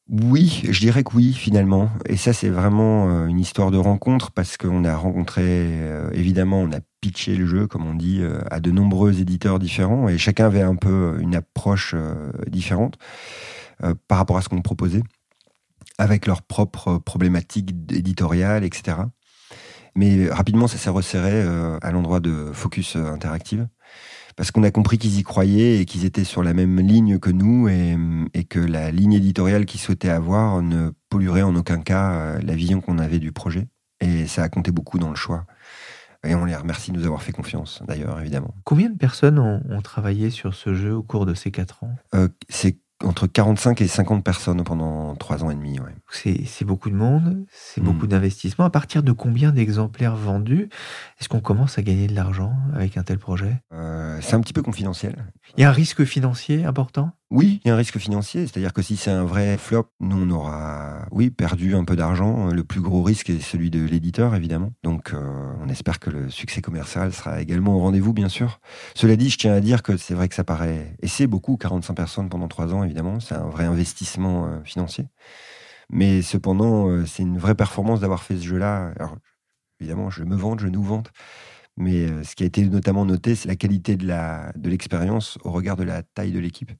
Oui, 0.08 0.62
je 0.70 0.80
dirais 0.80 1.04
que 1.04 1.16
oui, 1.16 1.34
finalement. 1.34 1.90
Et 2.06 2.16
ça, 2.16 2.32
c'est 2.32 2.50
vraiment 2.50 3.10
euh, 3.10 3.26
une 3.26 3.40
histoire 3.40 3.72
de 3.72 3.78
rencontre 3.78 4.32
parce 4.32 4.56
qu'on 4.56 4.86
a 4.86 4.96
rencontré, 4.96 5.82
évidemment, 6.14 6.62
on 6.62 6.72
a 6.72 6.80
pitché 7.02 7.36
le 7.36 7.48
jeu, 7.48 7.68
comme 7.68 7.86
on 7.86 7.96
dit, 7.96 8.22
à 8.50 8.60
de 8.60 8.72
nombreux 8.72 9.20
éditeurs 9.20 9.60
différents 9.60 10.08
et 10.08 10.18
chacun 10.18 10.46
avait 10.46 10.62
un 10.62 10.76
peu 10.76 11.18
une 11.20 11.36
approche 11.36 11.96
différente. 12.48 12.98
Euh, 13.84 13.94
par 14.08 14.18
rapport 14.18 14.38
à 14.38 14.42
ce 14.42 14.48
qu'on 14.48 14.62
proposait, 14.62 15.04
avec 15.98 16.28
leurs 16.28 16.42
propres 16.42 16.98
problématiques 16.98 17.72
éditoriales, 17.92 18.64
etc. 18.64 18.98
Mais 19.96 20.30
rapidement, 20.30 20.68
ça 20.68 20.78
s'est 20.78 20.90
resserré 20.90 21.34
euh, 21.34 21.78
à 21.82 21.92
l'endroit 21.92 22.22
de 22.22 22.52
Focus 22.54 22.96
euh, 22.96 23.12
Interactive, 23.12 23.68
parce 24.38 24.52
qu'on 24.52 24.64
a 24.64 24.72
compris 24.72 24.98
qu'ils 24.98 25.20
y 25.20 25.24
croyaient 25.24 25.80
et 25.80 25.86
qu'ils 25.86 26.06
étaient 26.06 26.24
sur 26.24 26.42
la 26.42 26.54
même 26.54 26.80
ligne 26.80 27.20
que 27.20 27.30
nous, 27.30 27.68
et, 27.68 27.98
que 28.46 28.60
la 28.60 28.92
ligne 28.92 29.14
éditoriale 29.14 29.66
qu'ils 29.66 29.80
souhaitaient 29.80 30.10
avoir 30.10 30.62
ne 30.62 30.92
polluerait 31.10 31.42
en 31.42 31.56
aucun 31.56 31.80
cas 31.80 32.40
la 32.40 32.56
vision 32.56 32.82
qu'on 32.82 32.98
avait 32.98 33.20
du 33.20 33.32
projet. 33.32 33.68
Et 34.02 34.28
ça 34.28 34.44
a 34.44 34.50
compté 34.50 34.72
beaucoup 34.72 35.00
dans 35.00 35.10
le 35.10 35.16
choix. 35.16 35.46
Et 36.26 36.36
on 36.36 36.44
les 36.44 36.56
remercie 36.56 36.92
de 36.92 36.98
nous 36.98 37.06
avoir 37.06 37.22
fait 37.22 37.32
confiance, 37.32 37.82
d'ailleurs, 37.88 38.20
évidemment. 38.20 38.54
Combien 38.66 38.90
de 38.90 38.98
personnes 38.98 39.40
ont, 39.40 39.82
travaillé 39.82 40.30
sur 40.32 40.54
ce 40.54 40.74
jeu 40.74 40.94
au 40.94 41.04
cours 41.04 41.26
de 41.26 41.34
ces 41.34 41.52
quatre 41.52 41.86
ans? 41.86 41.96
C'est 42.50 42.78
entre 43.04 43.28
45 43.28 43.82
et 43.82 43.88
50 43.88 44.24
personnes 44.24 44.64
pendant 44.64 45.16
trois 45.16 45.44
ans 45.44 45.52
et 45.52 45.56
demi. 45.56 45.80
Ouais. 45.80 45.96
C'est 46.46 46.66
beaucoup 46.66 46.90
de 46.90 46.96
monde, 46.96 47.46
c'est 47.52 47.82
hmm. 47.82 47.84
beaucoup 47.84 48.08
d'investissement. 48.08 48.66
À 48.66 48.70
partir 48.70 49.04
de 49.04 49.12
combien 49.12 49.52
d'exemplaires 49.52 50.16
vendus 50.16 50.70
est-ce 51.20 51.30
qu'on 51.30 51.42
commence 51.42 51.78
à 51.78 51.82
gagner 51.82 52.08
de 52.08 52.16
l'argent 52.16 52.54
avec 52.74 52.98
un 52.98 53.04
tel 53.04 53.20
projet? 53.20 53.62
Euh, 53.74 54.18
C'est 54.22 54.36
un 54.36 54.42
petit 54.42 54.54
peu 54.54 54.62
confidentiel. 54.62 55.26
Il 55.58 55.62
y 55.62 55.64
a 55.66 55.70
un 55.70 55.74
risque 55.74 56.06
financier 56.06 56.64
important? 56.66 57.12
Oui, 57.36 57.60
il 57.66 57.68
y 57.68 57.72
a 57.72 57.74
un 57.74 57.78
risque 57.78 57.98
financier. 57.98 58.48
C'est-à-dire 58.48 58.72
que 58.72 58.82
si 58.82 58.96
c'est 58.96 59.12
un 59.12 59.26
vrai 59.26 59.58
flop, 59.58 59.90
nous, 60.00 60.16
on 60.16 60.30
aura, 60.30 61.06
perdu 61.36 61.76
un 61.76 61.84
peu 61.84 61.98
d'argent. 61.98 62.48
Le 62.48 62.64
plus 62.64 62.80
gros 62.80 63.04
risque 63.04 63.30
est 63.30 63.42
celui 63.42 63.70
de 63.70 63.84
l'éditeur, 63.84 64.36
évidemment. 64.36 64.72
Donc, 64.84 65.14
euh, 65.14 65.54
on 65.60 65.68
espère 65.68 66.00
que 66.00 66.10
le 66.10 66.30
succès 66.30 66.62
commercial 66.62 67.12
sera 67.12 67.42
également 67.42 67.76
au 67.76 67.80
rendez-vous, 67.80 68.14
bien 68.14 68.30
sûr. 68.30 68.62
Cela 68.94 69.18
dit, 69.18 69.30
je 69.30 69.38
tiens 69.38 69.52
à 69.52 69.60
dire 69.60 69.84
que 69.84 69.98
c'est 69.98 70.14
vrai 70.14 70.30
que 70.30 70.36
ça 70.36 70.46
paraît, 70.46 70.96
et 71.02 71.10
c'est 71.10 71.28
beaucoup, 71.28 71.58
45 71.58 71.94
personnes 71.94 72.30
pendant 72.30 72.48
trois 72.48 72.74
ans, 72.74 72.86
évidemment. 72.86 73.20
C'est 73.20 73.36
un 73.36 73.50
vrai 73.50 73.66
investissement 73.66 74.46
euh, 74.46 74.64
financier. 74.64 75.08
Mais 75.90 76.22
cependant, 76.22 76.88
euh, 76.88 77.06
c'est 77.06 77.24
une 77.24 77.38
vraie 77.38 77.56
performance 77.56 78.00
d'avoir 78.00 78.24
fait 78.24 78.38
ce 78.38 78.44
jeu-là. 78.44 78.94
Alors, 78.98 79.18
évidemment, 79.82 80.10
je 80.10 80.24
me 80.24 80.38
vante, 80.38 80.62
je 80.62 80.68
nous 80.68 80.84
vante. 80.84 81.12
Mais 81.78 82.10
euh, 82.10 82.24
ce 82.24 82.36
qui 82.36 82.44
a 82.44 82.46
été 82.46 82.64
notamment 82.68 83.06
noté, 83.06 83.36
c'est 83.36 83.48
la 83.48 83.56
qualité 83.56 83.98
de 83.98 84.70
l'expérience 84.70 85.38
au 85.44 85.52
regard 85.52 85.76
de 85.76 85.84
la 85.84 86.04
taille 86.04 86.32
de 86.32 86.40
l'équipe. 86.40 86.72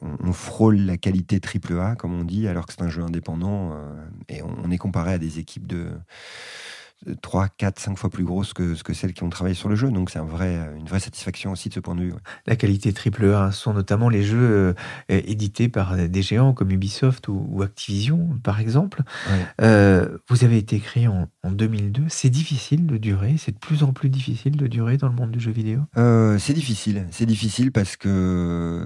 On, 0.00 0.32
frôle 0.32 0.76
la 0.76 0.96
qualité 0.96 1.40
triple 1.40 1.78
A, 1.80 1.96
comme 1.96 2.14
on 2.14 2.22
dit, 2.22 2.46
alors 2.46 2.66
que 2.66 2.72
c'est 2.72 2.82
un 2.82 2.88
jeu 2.88 3.02
indépendant. 3.02 3.76
et 4.28 4.42
on, 4.42 4.70
est 4.70 4.78
comparé 4.78 5.14
à 5.14 5.18
des 5.18 5.40
équipes 5.40 5.66
de 5.66 5.90
3, 7.22 7.48
4, 7.56 7.78
5 7.78 7.96
fois 7.96 8.10
plus 8.10 8.24
grosses 8.24 8.52
que, 8.52 8.80
que 8.82 8.92
celles 8.92 9.12
qui 9.12 9.22
ont 9.22 9.30
travaillé 9.30 9.54
sur 9.54 9.68
le 9.68 9.76
jeu. 9.76 9.90
Donc 9.90 10.10
c'est 10.10 10.18
un 10.18 10.24
vrai, 10.24 10.58
une 10.76 10.86
vraie 10.86 11.00
satisfaction 11.00 11.52
aussi 11.52 11.68
de 11.68 11.74
ce 11.74 11.80
point 11.80 11.94
de 11.94 12.02
vue. 12.02 12.14
La 12.46 12.56
qualité 12.56 12.92
triple 12.92 13.32
A 13.32 13.52
sont 13.52 13.72
notamment 13.72 14.08
les 14.08 14.22
jeux 14.22 14.38
euh, 14.40 14.74
édités 15.08 15.68
par 15.68 15.96
des 15.96 16.22
géants 16.22 16.52
comme 16.52 16.70
Ubisoft 16.70 17.28
ou, 17.28 17.62
Activision, 17.62 18.38
par 18.42 18.60
exemple. 18.60 19.02
Euh, 19.60 20.18
vous 20.28 20.44
avez 20.44 20.58
été 20.58 20.80
créé 20.80 21.08
en, 21.08 21.28
2002. 21.44 22.02
C'est 22.08 22.30
difficile 22.30 22.86
de 22.86 22.98
durer 22.98 23.36
C'est 23.38 23.52
de 23.52 23.58
plus 23.58 23.82
en 23.82 23.92
plus 23.92 24.10
difficile 24.10 24.56
de 24.56 24.66
durer 24.66 24.96
dans 24.96 25.08
le 25.08 25.14
monde 25.14 25.30
du 25.30 25.40
jeu 25.40 25.50
vidéo 25.50 25.80
euh, 25.96 26.38
C'est 26.38 26.52
difficile. 26.52 27.06
C'est 27.10 27.26
difficile 27.26 27.72
parce 27.72 27.96
que 27.96 28.84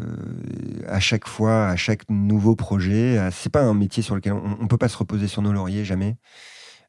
à 0.86 1.00
chaque 1.00 1.26
fois, 1.26 1.66
à 1.66 1.76
chaque 1.76 2.08
nouveau 2.08 2.56
projet, 2.56 3.18
c'est 3.32 3.50
pas 3.50 3.62
un 3.62 3.74
métier 3.74 4.02
sur 4.02 4.14
lequel 4.14 4.34
on, 4.34 4.62
ne 4.62 4.68
peut 4.68 4.78
pas 4.78 4.88
se 4.88 4.96
reposer 4.96 5.28
sur 5.28 5.42
nos 5.42 5.52
lauriers 5.52 5.84
jamais. 5.84 6.16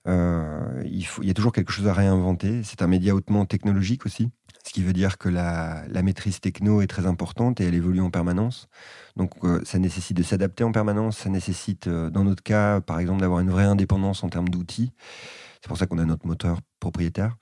Euh, 0.05 0.83
il, 0.85 1.05
faut, 1.05 1.21
il 1.21 1.27
y 1.27 1.31
a 1.31 1.33
toujours 1.33 1.53
quelque 1.53 1.71
chose 1.71 1.87
à 1.87 1.93
réinventer. 1.93 2.61
C'est 2.63 2.81
un 2.81 2.87
média 2.87 3.15
hautement 3.15 3.45
technologique 3.45 4.05
aussi, 4.05 4.29
ce 4.65 4.73
qui 4.73 4.83
veut 4.83 4.93
dire 4.93 5.17
que 5.17 5.29
la, 5.29 5.83
la 5.87 6.01
maîtrise 6.01 6.39
techno 6.41 6.81
est 6.81 6.87
très 6.87 7.05
importante 7.05 7.61
et 7.61 7.65
elle 7.65 7.75
évolue 7.75 8.01
en 8.01 8.09
permanence. 8.09 8.67
Donc 9.15 9.31
euh, 9.43 9.61
ça 9.63 9.79
nécessite 9.79 10.17
de 10.17 10.23
s'adapter 10.23 10.63
en 10.63 10.71
permanence, 10.71 11.17
ça 11.17 11.29
nécessite, 11.29 11.87
euh, 11.87 12.09
dans 12.09 12.23
notre 12.23 12.43
cas, 12.43 12.81
par 12.81 12.99
exemple, 12.99 13.21
d'avoir 13.21 13.39
une 13.39 13.49
vraie 13.49 13.63
indépendance 13.63 14.23
en 14.23 14.29
termes 14.29 14.49
d'outils. 14.49 14.91
C'est 15.61 15.69
pour 15.69 15.77
ça 15.77 15.85
qu'on 15.85 15.97
a 15.99 16.05
notre 16.05 16.27
moteur 16.27 16.59
propriétaire. 16.79 17.37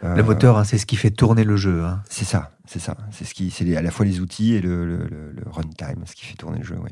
Le 0.00 0.22
moteur, 0.22 0.56
hein, 0.56 0.62
c'est 0.62 0.78
ce 0.78 0.86
qui 0.86 0.94
fait 0.94 1.10
tourner 1.10 1.42
le 1.42 1.56
jeu. 1.56 1.82
Hein. 1.84 2.02
C'est 2.08 2.24
ça, 2.24 2.52
c'est 2.66 2.78
ça. 2.78 2.96
C'est 3.10 3.24
ce 3.24 3.34
qui, 3.34 3.50
c'est 3.50 3.76
à 3.76 3.82
la 3.82 3.90
fois 3.90 4.06
les 4.06 4.20
outils 4.20 4.54
et 4.54 4.60
le, 4.60 4.86
le, 4.86 4.98
le, 4.98 5.32
le 5.32 5.42
runtime, 5.46 6.04
ce 6.06 6.14
qui 6.14 6.24
fait 6.24 6.36
tourner 6.36 6.58
le 6.58 6.64
jeu. 6.64 6.78
Oui. 6.80 6.90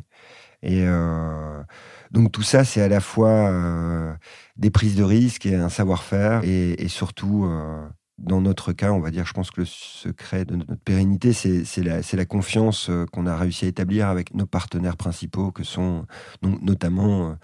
Et 0.63 0.83
euh, 0.85 1.63
donc 2.11 2.33
tout 2.33 2.43
ça, 2.43 2.65
c'est 2.65 2.83
à 2.83 2.89
la 2.89 3.01
fois 3.01 3.51
euh, 3.51 4.15
des 4.57 4.71
prises 4.71 4.97
de 4.97 5.05
risques 5.05 5.47
et 5.47 5.55
un 5.55 5.69
savoir-faire, 5.69 6.43
et, 6.45 6.89
surtout, 6.89 7.45
euh, 7.45 7.87
dans 8.19 8.41
notre 8.41 8.73
cas, 8.73 8.93
on 8.93 9.01
va 9.01 9.11
dire, 9.11 9.27
je 9.27 9.33
pense 9.33 9.51
que 9.51 9.61
le 9.61 9.67
secret 9.67 10.45
de 10.45 10.57
notre 10.57 10.77
pérennité, 10.77 11.33
c'est 11.33 11.83
la, 11.83 12.01
la, 12.13 12.25
confiance 12.25 12.91
qu'on 13.13 13.27
a 13.27 13.37
réussi 13.37 13.67
à 13.67 13.69
établir 13.69 14.09
avec 14.09 14.35
nos 14.35 14.47
partenaires 14.47 14.97
principaux, 14.97 15.53
que 15.53 15.65
sont 15.65 16.07
notamment 16.43 17.37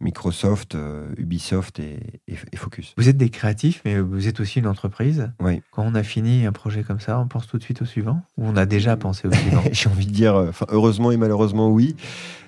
Microsoft, 0.00 0.76
euh, 0.76 1.08
Ubisoft 1.16 1.80
et, 1.80 1.98
Focus. 2.54 2.94
Vous 2.96 3.08
êtes 3.08 3.16
des 3.16 3.30
créatifs, 3.30 3.82
mais 3.84 3.98
vous 3.98 4.28
êtes 4.28 4.38
aussi 4.38 4.60
une 4.60 4.68
entreprise. 4.68 5.30
Oui. 5.40 5.60
Quand 5.72 5.82
on 5.84 5.94
a 5.94 6.04
fini 6.04 6.46
un 6.46 6.52
projet 6.52 6.84
comme 6.84 7.00
ça, 7.00 7.18
on 7.18 7.26
pense 7.26 7.48
tout 7.48 7.58
de 7.58 7.62
suite 7.64 7.82
au 7.82 7.84
suivant 7.84 8.22
Ou 8.36 8.46
on 8.46 8.56
a 8.56 8.64
déjà 8.64 8.96
pensé 8.96 9.26
au 9.26 9.32
suivant? 9.32 9.62
J'ai 9.72 9.88
envie 9.88 10.06
de 10.06 10.12
dire, 10.12 10.36
euh, 10.36 10.50
heureusement 10.68 11.10
et 11.10 11.16
malheureusement, 11.16 11.68
oui. 11.68 11.96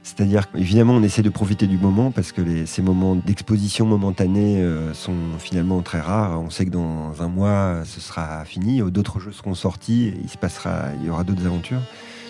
C'est-à-dire 0.04 0.50
qu'évidemment, 0.50 0.94
on 0.94 1.02
essaie 1.02 1.22
de 1.22 1.28
profiter 1.28 1.66
du 1.66 1.76
moment 1.76 2.12
parce 2.12 2.32
que 2.32 2.64
ces 2.66 2.82
moments 2.82 3.16
d'exposition 3.16 3.84
momentanée 3.84 4.62
euh, 4.62 4.94
sont 4.94 5.16
finalement 5.38 5.82
très 5.82 6.00
rares. 6.00 6.40
On 6.40 6.50
sait 6.50 6.64
que 6.64 6.70
dans 6.70 7.20
un 7.20 7.28
mois, 7.28 7.82
ce 7.84 8.00
sera 8.00 8.44
fini. 8.44 8.80
D'autres 8.90 9.18
jeux 9.18 9.32
seront 9.32 9.54
sortis. 9.54 10.14
Il 10.22 10.28
se 10.28 10.38
passera, 10.38 10.84
il 11.00 11.06
y 11.06 11.10
aura 11.10 11.24
d'autres 11.24 11.44
aventures. 11.44 11.82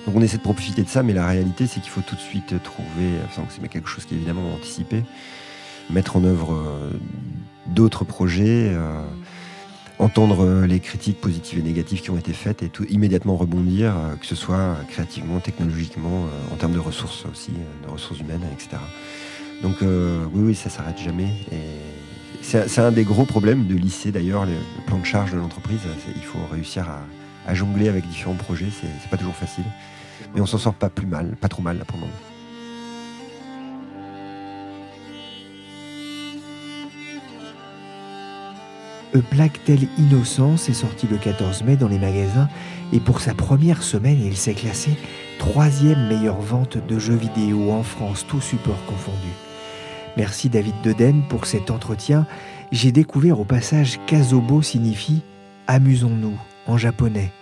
Donc 0.07 0.17
on 0.17 0.23
essaie 0.23 0.39
de 0.39 0.43
profiter 0.43 0.83
de 0.83 0.89
ça, 0.89 1.03
mais 1.03 1.13
la 1.13 1.27
réalité, 1.27 1.67
c'est 1.67 1.81
qu'il 1.81 1.91
faut 1.91 2.01
tout 2.01 2.17
de 2.17 2.21
suite 2.21 2.55
trouver, 2.63 3.11
c'est 3.49 3.69
quelque 3.69 3.89
chose 3.89 4.05
qui 4.05 4.15
est 4.15 4.17
évidemment 4.17 4.55
anticipé, 4.55 5.05
mettre 5.91 6.17
en 6.17 6.25
œuvre 6.25 6.55
euh, 6.55 6.91
d'autres 7.67 8.05
projets, 8.05 8.71
euh, 8.73 9.03
entendre 9.99 10.65
les 10.65 10.81
critiques 10.81 11.21
positives 11.21 11.59
et 11.59 11.63
négatives 11.63 12.01
qui 12.01 12.11
ont 12.11 12.17
été 12.17 12.33
faites 12.33 12.63
et 12.63 12.71
tout 12.71 12.85
immédiatement 12.85 13.37
rebondir, 13.37 13.95
que 14.19 14.27
ce 14.27 14.35
soit 14.35 14.77
créativement, 14.89 15.41
technologiquement, 15.41 16.25
en 16.51 16.57
termes 16.57 16.73
de 16.73 16.79
ressources 16.79 17.27
aussi, 17.31 17.53
de 17.85 17.91
ressources 17.91 18.19
humaines, 18.21 18.41
etc. 18.51 18.79
Donc 19.63 19.77
oui, 19.83 20.43
oui, 20.43 20.55
ça 20.55 20.71
s'arrête 20.71 20.99
jamais. 20.99 21.29
C'est 22.41 22.79
un 22.79 22.93
des 22.93 23.05
gros 23.05 23.27
problèmes 23.27 23.67
de 23.67 23.75
lycée 23.75 24.11
d'ailleurs, 24.11 24.47
le, 24.47 24.55
plan 24.87 24.99
de 24.99 25.05
charge 25.05 25.33
de 25.33 25.37
l'entreprise. 25.37 25.81
Il 26.17 26.23
faut 26.23 26.39
réussir 26.51 26.89
à, 26.89 27.03
jongler 27.53 27.89
avec 27.89 28.07
différents 28.07 28.35
projets, 28.35 28.69
c'est 28.71 29.11
pas 29.11 29.17
toujours 29.17 29.35
facile. 29.35 29.65
Mais 30.35 30.41
on 30.41 30.47
s'en 30.47 30.59
sort 30.59 30.75
pas 30.75 30.91
plus 30.91 31.07
mal, 31.07 31.37
pas 31.41 31.49
trop 31.49 31.63
mal 31.63 31.79
là 31.79 31.85
pour 31.85 31.97
le 31.97 32.03
moment. 32.03 32.13
A 39.15 39.49
Tale 39.67 39.89
Innocence 39.99 40.69
est 40.69 40.75
sorti 40.75 41.09
le 41.09 41.17
14 41.17 41.65
mai 41.65 41.77
dans 41.77 41.89
les 41.89 41.99
magasins 41.99 42.49
et 42.93 43.01
pour 43.01 43.21
sa 43.21 43.35
première 43.35 43.83
semaine, 43.83 44.21
il 44.23 44.37
s'est 44.37 44.55
classé 44.55 44.97
troisième 45.39 46.07
meilleure 46.07 46.41
vente 46.41 46.77
de 46.77 46.99
jeux 46.99 47.17
vidéo 47.17 47.73
en 47.73 47.83
France, 47.83 48.27
tout 48.29 48.41
support 48.41 48.85
confondu. 48.87 49.31
Merci 50.17 50.49
David 50.49 50.75
Deden 50.85 51.23
pour 51.29 51.47
cet 51.47 51.71
entretien. 51.71 52.27
J'ai 52.73 52.93
découvert 52.93 53.41
au 53.41 53.45
passage 53.45 53.99
qu'Azobo 54.07 54.63
signifie 54.63 55.23
amusons-nous 55.67 56.37
japonais. 56.77 57.33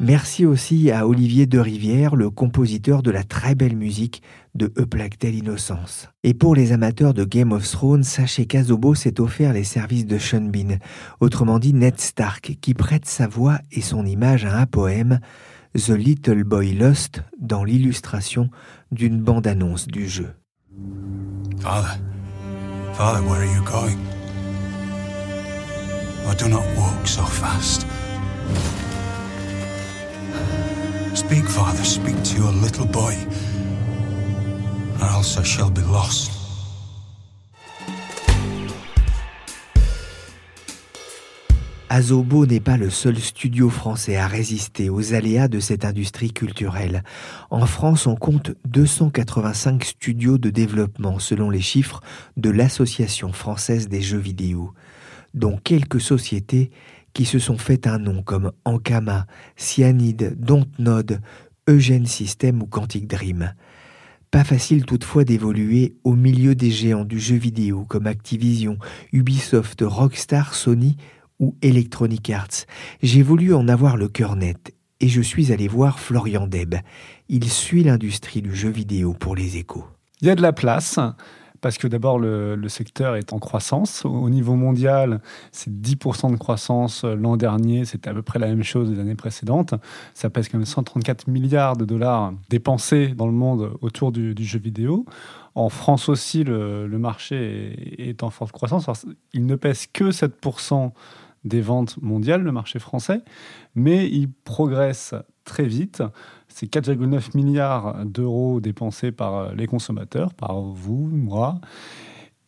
Merci 0.00 0.46
aussi 0.46 0.90
à 0.90 1.06
Olivier 1.06 1.46
de 1.46 1.58
Rivière, 1.58 2.16
le 2.16 2.28
compositeur 2.28 3.02
de 3.02 3.10
la 3.10 3.22
très 3.22 3.54
belle 3.54 3.76
musique 3.76 4.22
de 4.54 4.72
E 4.78 4.84
Plague 4.84 5.14
Innocence. 5.22 6.08
Et 6.24 6.34
pour 6.34 6.56
les 6.56 6.72
amateurs 6.72 7.14
de 7.14 7.24
Game 7.24 7.52
of 7.52 7.70
Thrones, 7.70 8.02
sachez 8.02 8.46
qu'Azobo 8.46 8.94
s'est 8.94 9.20
offert 9.20 9.52
les 9.52 9.64
services 9.64 10.06
de 10.06 10.18
Sean 10.18 10.40
Bean, 10.40 10.78
autrement 11.20 11.58
dit 11.58 11.72
Ned 11.72 12.00
Stark, 12.00 12.56
qui 12.60 12.74
prête 12.74 13.06
sa 13.06 13.28
voix 13.28 13.58
et 13.70 13.80
son 13.80 14.04
image 14.04 14.44
à 14.44 14.58
un 14.58 14.66
poème, 14.66 15.20
The 15.74 15.90
Little 15.90 16.42
Boy 16.44 16.72
Lost, 16.72 17.22
dans 17.38 17.62
l'illustration 17.62 18.50
d'une 18.90 19.20
bande-annonce 19.20 19.86
du 19.86 20.08
jeu. 20.08 20.34
Father, 21.60 22.00
Father, 22.94 23.22
where 23.24 23.40
are 23.40 23.54
you 23.54 23.62
going? 23.62 23.98
Oh, 26.26 26.34
do 26.34 26.48
not 26.48 26.64
walk 26.76 27.06
so 27.06 27.22
fast. 27.22 27.86
Speak, 31.14 31.44
Father, 31.48 31.84
speak 31.84 32.22
to 32.24 32.36
your 32.36 32.52
little 32.52 32.86
boy, 32.86 33.14
or 35.00 35.08
else 35.08 35.38
I 35.38 35.42
shall 35.42 35.70
be 35.70 35.82
lost. 35.82 36.42
Azobo 41.94 42.46
n'est 42.46 42.58
pas 42.58 42.78
le 42.78 42.88
seul 42.88 43.18
studio 43.18 43.68
français 43.68 44.16
à 44.16 44.26
résister 44.26 44.88
aux 44.88 45.12
aléas 45.12 45.48
de 45.48 45.60
cette 45.60 45.84
industrie 45.84 46.32
culturelle. 46.32 47.04
En 47.50 47.66
France, 47.66 48.06
on 48.06 48.16
compte 48.16 48.52
285 48.64 49.84
studios 49.84 50.38
de 50.38 50.48
développement 50.48 51.18
selon 51.18 51.50
les 51.50 51.60
chiffres 51.60 52.00
de 52.38 52.48
l'Association 52.48 53.34
française 53.34 53.88
des 53.88 54.00
jeux 54.00 54.16
vidéo, 54.16 54.72
dont 55.34 55.58
quelques 55.62 56.00
sociétés 56.00 56.70
qui 57.12 57.24
se 57.24 57.38
sont 57.38 57.58
fait 57.58 57.86
un 57.86 57.98
nom 57.98 58.22
comme 58.22 58.52
Ankama, 58.64 59.26
Cyanide, 59.56 60.36
Dontnod, 60.38 61.20
Eugène 61.68 62.06
System 62.06 62.62
ou 62.62 62.66
Quantic 62.66 63.06
Dream. 63.06 63.54
Pas 64.30 64.44
facile 64.44 64.86
toutefois 64.86 65.24
d'évoluer 65.24 65.96
au 66.04 66.14
milieu 66.14 66.54
des 66.54 66.70
géants 66.70 67.04
du 67.04 67.20
jeu 67.20 67.36
vidéo 67.36 67.84
comme 67.84 68.06
Activision, 68.06 68.78
Ubisoft, 69.12 69.82
Rockstar, 69.86 70.54
Sony 70.54 70.96
ou 71.38 71.54
Electronic 71.60 72.30
Arts. 72.30 72.66
J'ai 73.02 73.22
voulu 73.22 73.52
en 73.52 73.68
avoir 73.68 73.96
le 73.96 74.08
cœur 74.08 74.36
net 74.36 74.74
et 75.00 75.08
je 75.08 75.20
suis 75.20 75.52
allé 75.52 75.68
voir 75.68 76.00
Florian 76.00 76.46
Deb. 76.46 76.76
Il 77.28 77.50
suit 77.50 77.84
l'industrie 77.84 78.40
du 78.40 78.54
jeu 78.54 78.70
vidéo 78.70 79.12
pour 79.12 79.36
les 79.36 79.58
échos. 79.58 79.84
Il 80.22 80.28
y 80.28 80.30
a 80.30 80.34
de 80.34 80.42
la 80.42 80.52
place 80.52 80.98
parce 81.62 81.78
que 81.78 81.86
d'abord, 81.86 82.18
le, 82.18 82.68
secteur 82.68 83.16
est 83.16 83.32
en 83.32 83.38
croissance. 83.38 84.04
Au, 84.04 84.28
niveau 84.28 84.56
mondial, 84.56 85.22
c'est 85.52 85.70
10% 85.70 86.32
de 86.32 86.36
croissance 86.36 87.04
l'an 87.04 87.36
dernier. 87.36 87.84
C'était 87.84 88.10
à 88.10 88.14
peu 88.14 88.22
près 88.22 88.40
la 88.40 88.48
même 88.48 88.64
chose 88.64 88.90
des 88.90 88.98
années 88.98 89.14
précédentes. 89.14 89.74
Ça 90.12 90.28
pèse 90.28 90.48
quand 90.48 90.58
même 90.58 90.66
134 90.66 91.28
milliards 91.28 91.76
de 91.76 91.84
dollars 91.84 92.34
dépensés 92.50 93.08
dans 93.08 93.26
le 93.26 93.32
monde 93.32 93.78
autour 93.80 94.10
du, 94.10 94.34
jeu 94.44 94.58
vidéo. 94.58 95.06
En 95.54 95.68
France 95.68 96.08
aussi, 96.08 96.42
le, 96.42 96.88
marché 96.98 98.08
est, 98.08 98.24
en 98.24 98.30
forte 98.30 98.50
croissance. 98.52 99.06
il 99.32 99.46
ne 99.46 99.54
pèse 99.54 99.86
que 99.86 100.10
7% 100.10 100.90
des 101.44 101.60
ventes 101.60 101.96
mondiales, 102.02 102.42
le 102.42 102.52
marché 102.52 102.80
français, 102.80 103.22
mais 103.76 104.08
il 104.08 104.30
progresse 104.30 105.14
très 105.44 105.66
vite. 105.66 106.02
C'est 106.48 106.70
4,9 106.72 107.36
milliards 107.36 108.04
d'euros 108.04 108.60
dépensés 108.60 109.12
par 109.12 109.34
euh, 109.34 109.54
les 109.54 109.66
consommateurs, 109.66 110.34
par 110.34 110.60
vous, 110.60 111.08
moi. 111.10 111.60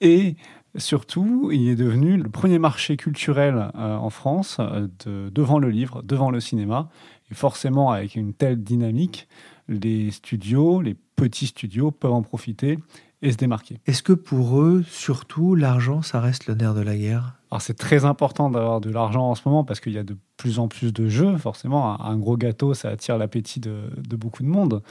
Et 0.01 0.37
surtout, 0.77 1.51
il 1.53 1.69
est 1.69 1.77
devenu 1.77 2.17
le 2.17 2.29
premier 2.29 2.59
marché 2.59 2.97
culturel 2.97 3.71
euh, 3.75 3.97
en 3.97 4.11
France 4.11 4.59
euh, 4.61 4.89
devant 5.31 5.59
le 5.59 5.71
livre, 5.71 6.03
devant 6.03 6.31
le 6.31 6.41
cinéma. 6.41 6.91
Et 7.31 7.35
forcément, 7.35 7.91
avec 7.91 8.17
une 8.17 8.35
telle 8.35 8.63
dynamique, 8.63 9.29
les 9.69 10.11
studios, 10.11 10.83
les 10.83 10.97
petits 11.17 11.47
studios 11.47 11.91
peuvent 11.91 12.13
en 12.13 12.23
profiter 12.23 12.79
et 13.25 13.33
se 13.33 13.37
démarquer. 13.37 13.81
Est-ce 13.87 14.03
que 14.03 14.13
pour 14.13 14.61
eux, 14.61 14.85
surtout, 14.87 15.55
l'argent, 15.55 16.03
ça 16.03 16.21
reste 16.21 16.47
le 16.47 16.55
nerf 16.55 16.75
de 16.75 16.83
la 16.83 16.95
guerre? 16.95 17.33
Alors 17.51 17.63
c'est 17.63 17.75
très 17.75 18.05
important 18.05 18.51
d'avoir 18.51 18.81
de 18.81 18.91
l'argent 18.91 19.31
en 19.31 19.35
ce 19.35 19.43
moment 19.47 19.65
parce 19.65 19.81
qu'il 19.81 19.93
y 19.93 19.99
a 19.99 20.03
de 20.03 20.17
plus 20.37 20.59
en 20.59 20.69
plus 20.69 20.93
de 20.93 21.09
jeux. 21.09 21.37
Forcément, 21.39 22.01
un, 22.05 22.17
gros 22.19 22.37
gâteau, 22.37 22.75
ça 22.75 22.91
attire 22.91 23.17
l'appétit 23.17 23.61
de, 23.61 23.89
beaucoup 24.17 24.43
de 24.43 24.49
monde. 24.49 24.83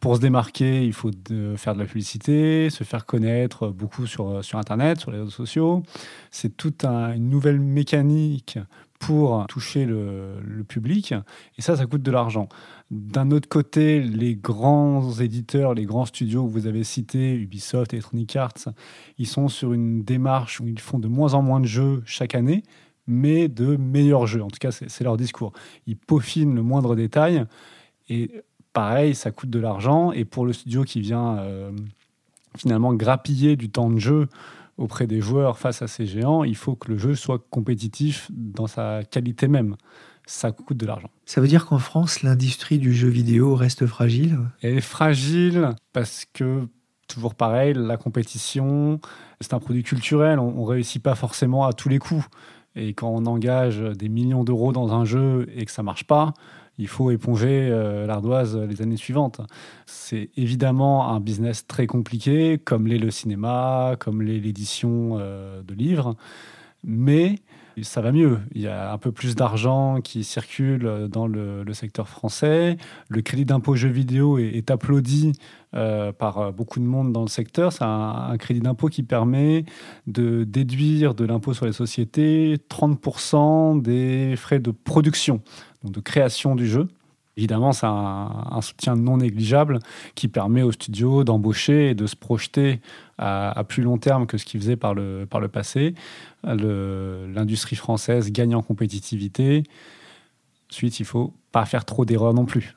Pour 0.00 0.16
se 0.16 0.20
démarquer, 0.20 0.84
il 0.84 0.92
faut 0.92 1.10
faire 1.56 1.74
de 1.74 1.78
la 1.78 1.84
publicité, 1.84 2.70
se 2.70 2.82
faire 2.82 3.06
connaître 3.06 3.68
beaucoup 3.68 4.06
sur, 4.06 4.44
sur 4.44 4.58
Internet, 4.58 4.98
sur 5.00 5.10
les 5.10 5.18
réseaux 5.18 5.30
sociaux. 5.30 5.82
C'est 6.30 6.56
toute 6.56 6.84
une 6.84 7.28
nouvelle 7.28 7.60
mécanique 7.60 8.58
pour 8.98 9.46
toucher 9.46 9.84
le, 9.84 10.64
public. 10.66 11.14
Et 11.56 11.62
ça, 11.62 11.76
ça 11.76 11.86
coûte 11.86 12.02
de 12.02 12.10
l'argent. 12.10 12.48
D'un 12.90 13.30
autre 13.30 13.48
côté, 13.48 14.00
les 14.00 14.34
grands 14.34 15.12
éditeurs, 15.20 15.74
les 15.74 15.84
grands 15.84 16.04
studios 16.04 16.44
que 16.46 16.50
vous 16.50 16.66
avez 16.66 16.84
cités, 16.84 17.34
Ubisoft, 17.34 17.92
Electronic 17.92 18.36
Arts, 18.36 18.68
ils 19.18 19.26
sont 19.26 19.48
sur 19.48 19.72
une 19.72 20.02
démarche 20.02 20.60
où 20.60 20.66
ils 20.66 20.80
font 20.80 20.98
de 20.98 21.08
moins 21.08 21.34
en 21.34 21.42
moins 21.42 21.60
de 21.60 21.66
jeux 21.66 22.02
chaque 22.04 22.34
année, 22.34 22.62
mais 23.06 23.48
de 23.48 23.76
meilleurs 23.76 24.26
jeux. 24.26 24.42
En 24.42 24.48
tout 24.48 24.58
cas, 24.60 24.72
c'est 24.72 25.04
leur 25.04 25.16
discours. 25.16 25.52
Ils 25.86 25.96
peaufinent 25.96 26.54
le 26.54 26.62
moindre 26.62 26.96
détail. 26.96 27.44
Et 28.08 28.42
pareil, 28.72 29.14
ça 29.14 29.30
coûte 29.30 29.50
de 29.50 29.58
l'argent. 29.58 30.12
Et 30.12 30.24
pour 30.24 30.44
le 30.44 30.52
studio 30.52 30.82
qui 30.82 31.00
vient 31.00 31.38
euh, 31.38 31.70
finalement 32.56 32.92
grappiller 32.94 33.56
du 33.56 33.70
temps 33.70 33.90
de 33.90 33.98
jeu 33.98 34.28
auprès 34.78 35.06
des 35.06 35.20
joueurs 35.20 35.58
face 35.58 35.82
à 35.82 35.88
ces 35.88 36.06
géants, 36.06 36.44
il 36.44 36.56
faut 36.56 36.76
que 36.76 36.90
le 36.90 36.96
jeu 36.96 37.14
soit 37.14 37.44
compétitif 37.50 38.30
dans 38.32 38.66
sa 38.66 39.02
qualité 39.04 39.48
même. 39.48 39.76
Ça 40.24 40.52
coûte 40.52 40.76
de 40.76 40.86
l'argent. 40.86 41.10
Ça 41.26 41.40
veut 41.40 41.48
dire 41.48 41.66
qu'en 41.66 41.78
France, 41.78 42.22
l'industrie 42.22 42.78
du 42.78 42.94
jeu 42.94 43.08
vidéo 43.08 43.54
reste 43.54 43.86
fragile? 43.86 44.38
Elle 44.62 44.76
est 44.76 44.80
fragile 44.80 45.70
parce 45.92 46.26
que, 46.32 46.68
toujours 47.08 47.34
pareil, 47.34 47.74
la 47.74 47.96
compétition, 47.96 49.00
c'est 49.40 49.54
un 49.54 49.58
produit 49.58 49.82
culturel. 49.82 50.38
On 50.38 50.52
ne 50.52 50.66
réussit 50.66 51.02
pas 51.02 51.14
forcément 51.14 51.64
à 51.64 51.72
tous 51.72 51.88
les 51.88 51.98
coups. 51.98 52.24
Et 52.76 52.92
quand 52.92 53.08
on 53.08 53.26
engage 53.26 53.80
des 53.80 54.08
millions 54.08 54.44
d'euros 54.44 54.72
dans 54.72 54.92
un 54.92 55.04
jeu 55.04 55.48
et 55.54 55.64
que 55.64 55.72
ça 55.72 55.82
marche 55.82 56.04
pas, 56.04 56.34
il 56.78 56.86
faut 56.86 57.10
éponger 57.10 57.68
euh, 57.70 58.06
l'ardoise 58.06 58.56
les 58.56 58.82
années 58.82 58.96
suivantes. 58.96 59.40
C'est 59.86 60.30
évidemment 60.36 61.12
un 61.12 61.20
business 61.20 61.66
très 61.66 61.86
compliqué, 61.86 62.58
comme 62.58 62.86
l'est 62.86 62.98
le 62.98 63.10
cinéma, 63.10 63.96
comme 63.98 64.22
l'est 64.22 64.38
l'édition 64.38 65.18
euh, 65.18 65.62
de 65.62 65.74
livres, 65.74 66.16
mais 66.84 67.36
ça 67.82 68.00
va 68.00 68.10
mieux. 68.10 68.38
Il 68.54 68.60
y 68.60 68.66
a 68.66 68.92
un 68.92 68.98
peu 68.98 69.12
plus 69.12 69.36
d'argent 69.36 70.00
qui 70.00 70.24
circule 70.24 71.08
dans 71.10 71.28
le, 71.28 71.64
secteur 71.72 72.08
français. 72.08 72.76
Le 73.08 73.22
crédit 73.22 73.44
d'impôt 73.44 73.76
jeux 73.76 73.88
vidéo 73.88 74.38
est, 74.38 74.68
applaudi 74.70 75.32
euh, 75.76 76.12
par 76.12 76.52
beaucoup 76.52 76.80
de 76.80 76.84
monde 76.84 77.12
dans 77.12 77.22
le 77.22 77.28
secteur. 77.28 77.72
C'est 77.72 77.84
un, 77.84 78.36
crédit 78.36 78.60
d'impôt 78.60 78.88
qui 78.88 79.04
permet 79.04 79.64
de 80.08 80.42
déduire 80.42 81.14
de 81.14 81.24
l'impôt 81.24 81.54
sur 81.54 81.66
les 81.66 81.72
sociétés 81.72 82.56
30% 82.68 83.80
des 83.80 84.34
frais 84.36 84.58
de 84.58 84.72
production 84.72 85.40
donc 85.82 85.92
de 85.92 86.00
création 86.00 86.54
du 86.54 86.66
jeu. 86.66 86.88
Évidemment, 87.36 87.70
c'est 87.70 87.86
un, 87.86 88.60
soutien 88.62 88.96
non 88.96 89.18
négligeable 89.18 89.78
qui 90.16 90.26
permet 90.26 90.62
aux 90.62 90.72
studios 90.72 91.22
d'embaucher 91.22 91.90
et 91.90 91.94
de 91.94 92.06
se 92.06 92.16
projeter 92.16 92.80
à, 93.16 93.62
plus 93.68 93.84
long 93.84 93.96
terme 93.96 94.26
que 94.26 94.38
ce 94.38 94.44
qu'ils 94.44 94.60
faisaient 94.60 94.76
par 94.76 94.92
le, 94.92 95.24
par 95.24 95.40
le 95.40 95.46
passé. 95.46 95.94
L'industrie 96.42 97.76
française 97.76 98.32
gagne 98.32 98.56
en 98.56 98.62
compétitivité. 98.62 99.62
Ensuite, 100.68 100.98
il 100.98 101.06
faut 101.06 101.32
pas 101.52 101.64
faire 101.64 101.84
trop 101.84 102.04
d'erreurs 102.04 102.34
non 102.34 102.44
plus. 102.44 102.76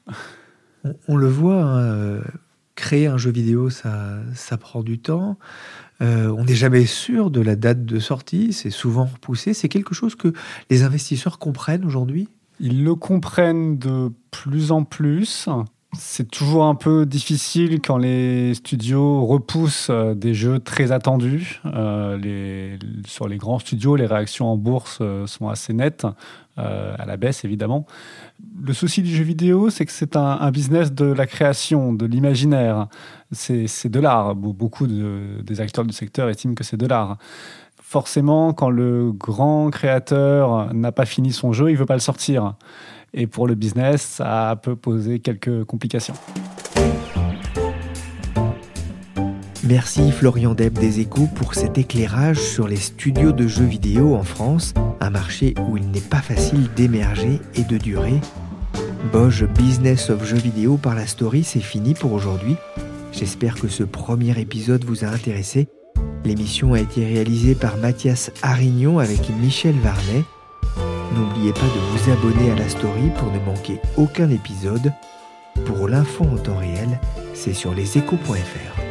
On, 1.07 1.17
le 1.17 1.27
voit, 1.27 1.63
hein, 1.63 2.21
créer 2.75 3.07
un 3.07 3.17
jeu 3.17 3.31
vidéo, 3.31 3.69
ça, 3.69 4.19
ça 4.35 4.57
prend 4.57 4.83
du 4.83 4.99
temps. 4.99 5.37
Euh, 6.01 6.33
on 6.37 6.45
n'est 6.45 6.55
jamais 6.55 6.85
sûr 6.85 7.29
de 7.29 7.41
la 7.41 7.55
date 7.55 7.85
de 7.85 7.99
sortie, 7.99 8.53
c'est 8.53 8.71
souvent 8.71 9.05
repoussé. 9.05 9.53
C'est 9.53 9.69
quelque 9.69 9.93
chose 9.93 10.15
que 10.15 10.33
les 10.69 10.83
investisseurs 10.83 11.37
comprennent 11.37 11.85
aujourd'hui? 11.85 12.27
Ils 12.63 12.83
le 12.83 12.93
comprennent 12.93 13.79
de 13.79 14.11
plus 14.29 14.71
en 14.71 14.83
plus. 14.83 15.49
C'est 15.97 16.29
toujours 16.29 16.65
un 16.65 16.75
peu 16.75 17.07
difficile 17.07 17.81
quand 17.81 17.97
les 17.97 18.53
studios 18.53 19.25
repoussent 19.25 19.89
euh, 19.89 20.13
des 20.13 20.35
jeux 20.35 20.59
très 20.59 20.91
attendus. 20.91 21.59
Euh, 21.65 22.77
sur 23.07 23.27
les 23.27 23.37
grands 23.37 23.57
studios, 23.57 23.95
les 23.95 24.05
réactions 24.05 24.47
en 24.47 24.57
bourse 24.57 24.99
euh, 25.01 25.25
sont 25.25 25.49
assez 25.49 25.73
nettes, 25.73 26.05
à 26.55 27.05
la 27.07 27.17
baisse 27.17 27.43
évidemment. 27.43 27.87
Le 28.63 28.73
souci 28.73 29.01
du 29.01 29.09
jeu 29.09 29.23
vidéo, 29.23 29.71
c'est 29.71 29.87
que 29.87 29.91
c'est 29.91 30.15
un, 30.15 30.51
business 30.51 30.93
de 30.93 31.05
la 31.05 31.25
création, 31.25 31.91
de 31.91 32.05
l'imaginaire. 32.05 32.87
C'est 33.31 33.89
de 33.89 33.99
l'art. 33.99 34.35
Beaucoup 34.35 34.85
des 34.85 35.61
acteurs 35.61 35.85
du 35.85 35.93
secteur 35.93 36.29
estiment 36.29 36.53
que 36.53 36.63
c'est 36.63 36.77
de 36.77 36.85
l'art 36.85 37.17
forcément, 37.91 38.53
quand 38.53 38.69
le 38.69 39.11
grand 39.11 39.69
créateur 39.69 40.73
n'a 40.73 40.93
pas 40.93 41.05
fini 41.05 41.33
son 41.33 41.51
jeu, 41.51 41.71
il 41.71 41.73
ne 41.73 41.77
veut 41.77 41.85
pas 41.85 41.95
le 41.95 41.99
sortir. 41.99 42.53
Et 43.13 43.27
pour 43.27 43.47
le 43.47 43.55
business, 43.55 44.01
ça 44.01 44.57
peut 44.63 44.77
poser 44.77 45.19
quelques 45.19 45.65
complications. 45.65 46.13
Merci 49.65 50.09
Florian 50.13 50.53
Deb 50.53 50.79
des 50.79 51.01
Échos 51.01 51.27
pour 51.35 51.53
cet 51.53 51.77
éclairage 51.77 52.39
sur 52.39 52.69
les 52.69 52.77
studios 52.77 53.33
de 53.33 53.45
jeux 53.45 53.65
vidéo 53.65 54.15
en 54.15 54.23
France, 54.23 54.73
un 55.01 55.09
marché 55.09 55.53
où 55.67 55.75
il 55.75 55.91
n'est 55.91 55.99
pas 55.99 56.21
facile 56.21 56.69
d'émerger 56.73 57.41
et 57.55 57.63
de 57.63 57.77
durer. 57.77 58.21
Boge 59.11 59.45
Business 59.57 60.09
of 60.09 60.23
Jeux 60.23 60.37
vidéo 60.37 60.77
par 60.77 60.95
la 60.95 61.07
story, 61.07 61.43
c'est 61.43 61.59
fini 61.59 61.93
pour 61.93 62.13
aujourd'hui. 62.13 62.55
J'espère 63.11 63.55
que 63.55 63.67
ce 63.67 63.83
premier 63.83 64.39
épisode 64.39 64.85
vous 64.85 65.03
a 65.03 65.07
intéressé. 65.07 65.67
L'émission 66.23 66.73
a 66.73 66.79
été 66.79 67.05
réalisée 67.05 67.55
par 67.55 67.77
Mathias 67.77 68.31
Arignon 68.41 68.99
avec 68.99 69.29
Michel 69.29 69.75
Varnet. 69.79 70.23
N'oubliez 71.15 71.51
pas 71.51 71.61
de 71.61 71.97
vous 71.97 72.11
abonner 72.11 72.51
à 72.51 72.55
la 72.55 72.69
story 72.69 73.09
pour 73.17 73.31
ne 73.31 73.39
manquer 73.39 73.79
aucun 73.97 74.29
épisode. 74.29 74.93
Pour 75.65 75.87
l'info 75.87 76.25
en 76.25 76.37
temps 76.37 76.57
réel, 76.57 76.99
c'est 77.33 77.53
sur 77.53 77.73
leséchos.fr. 77.73 78.90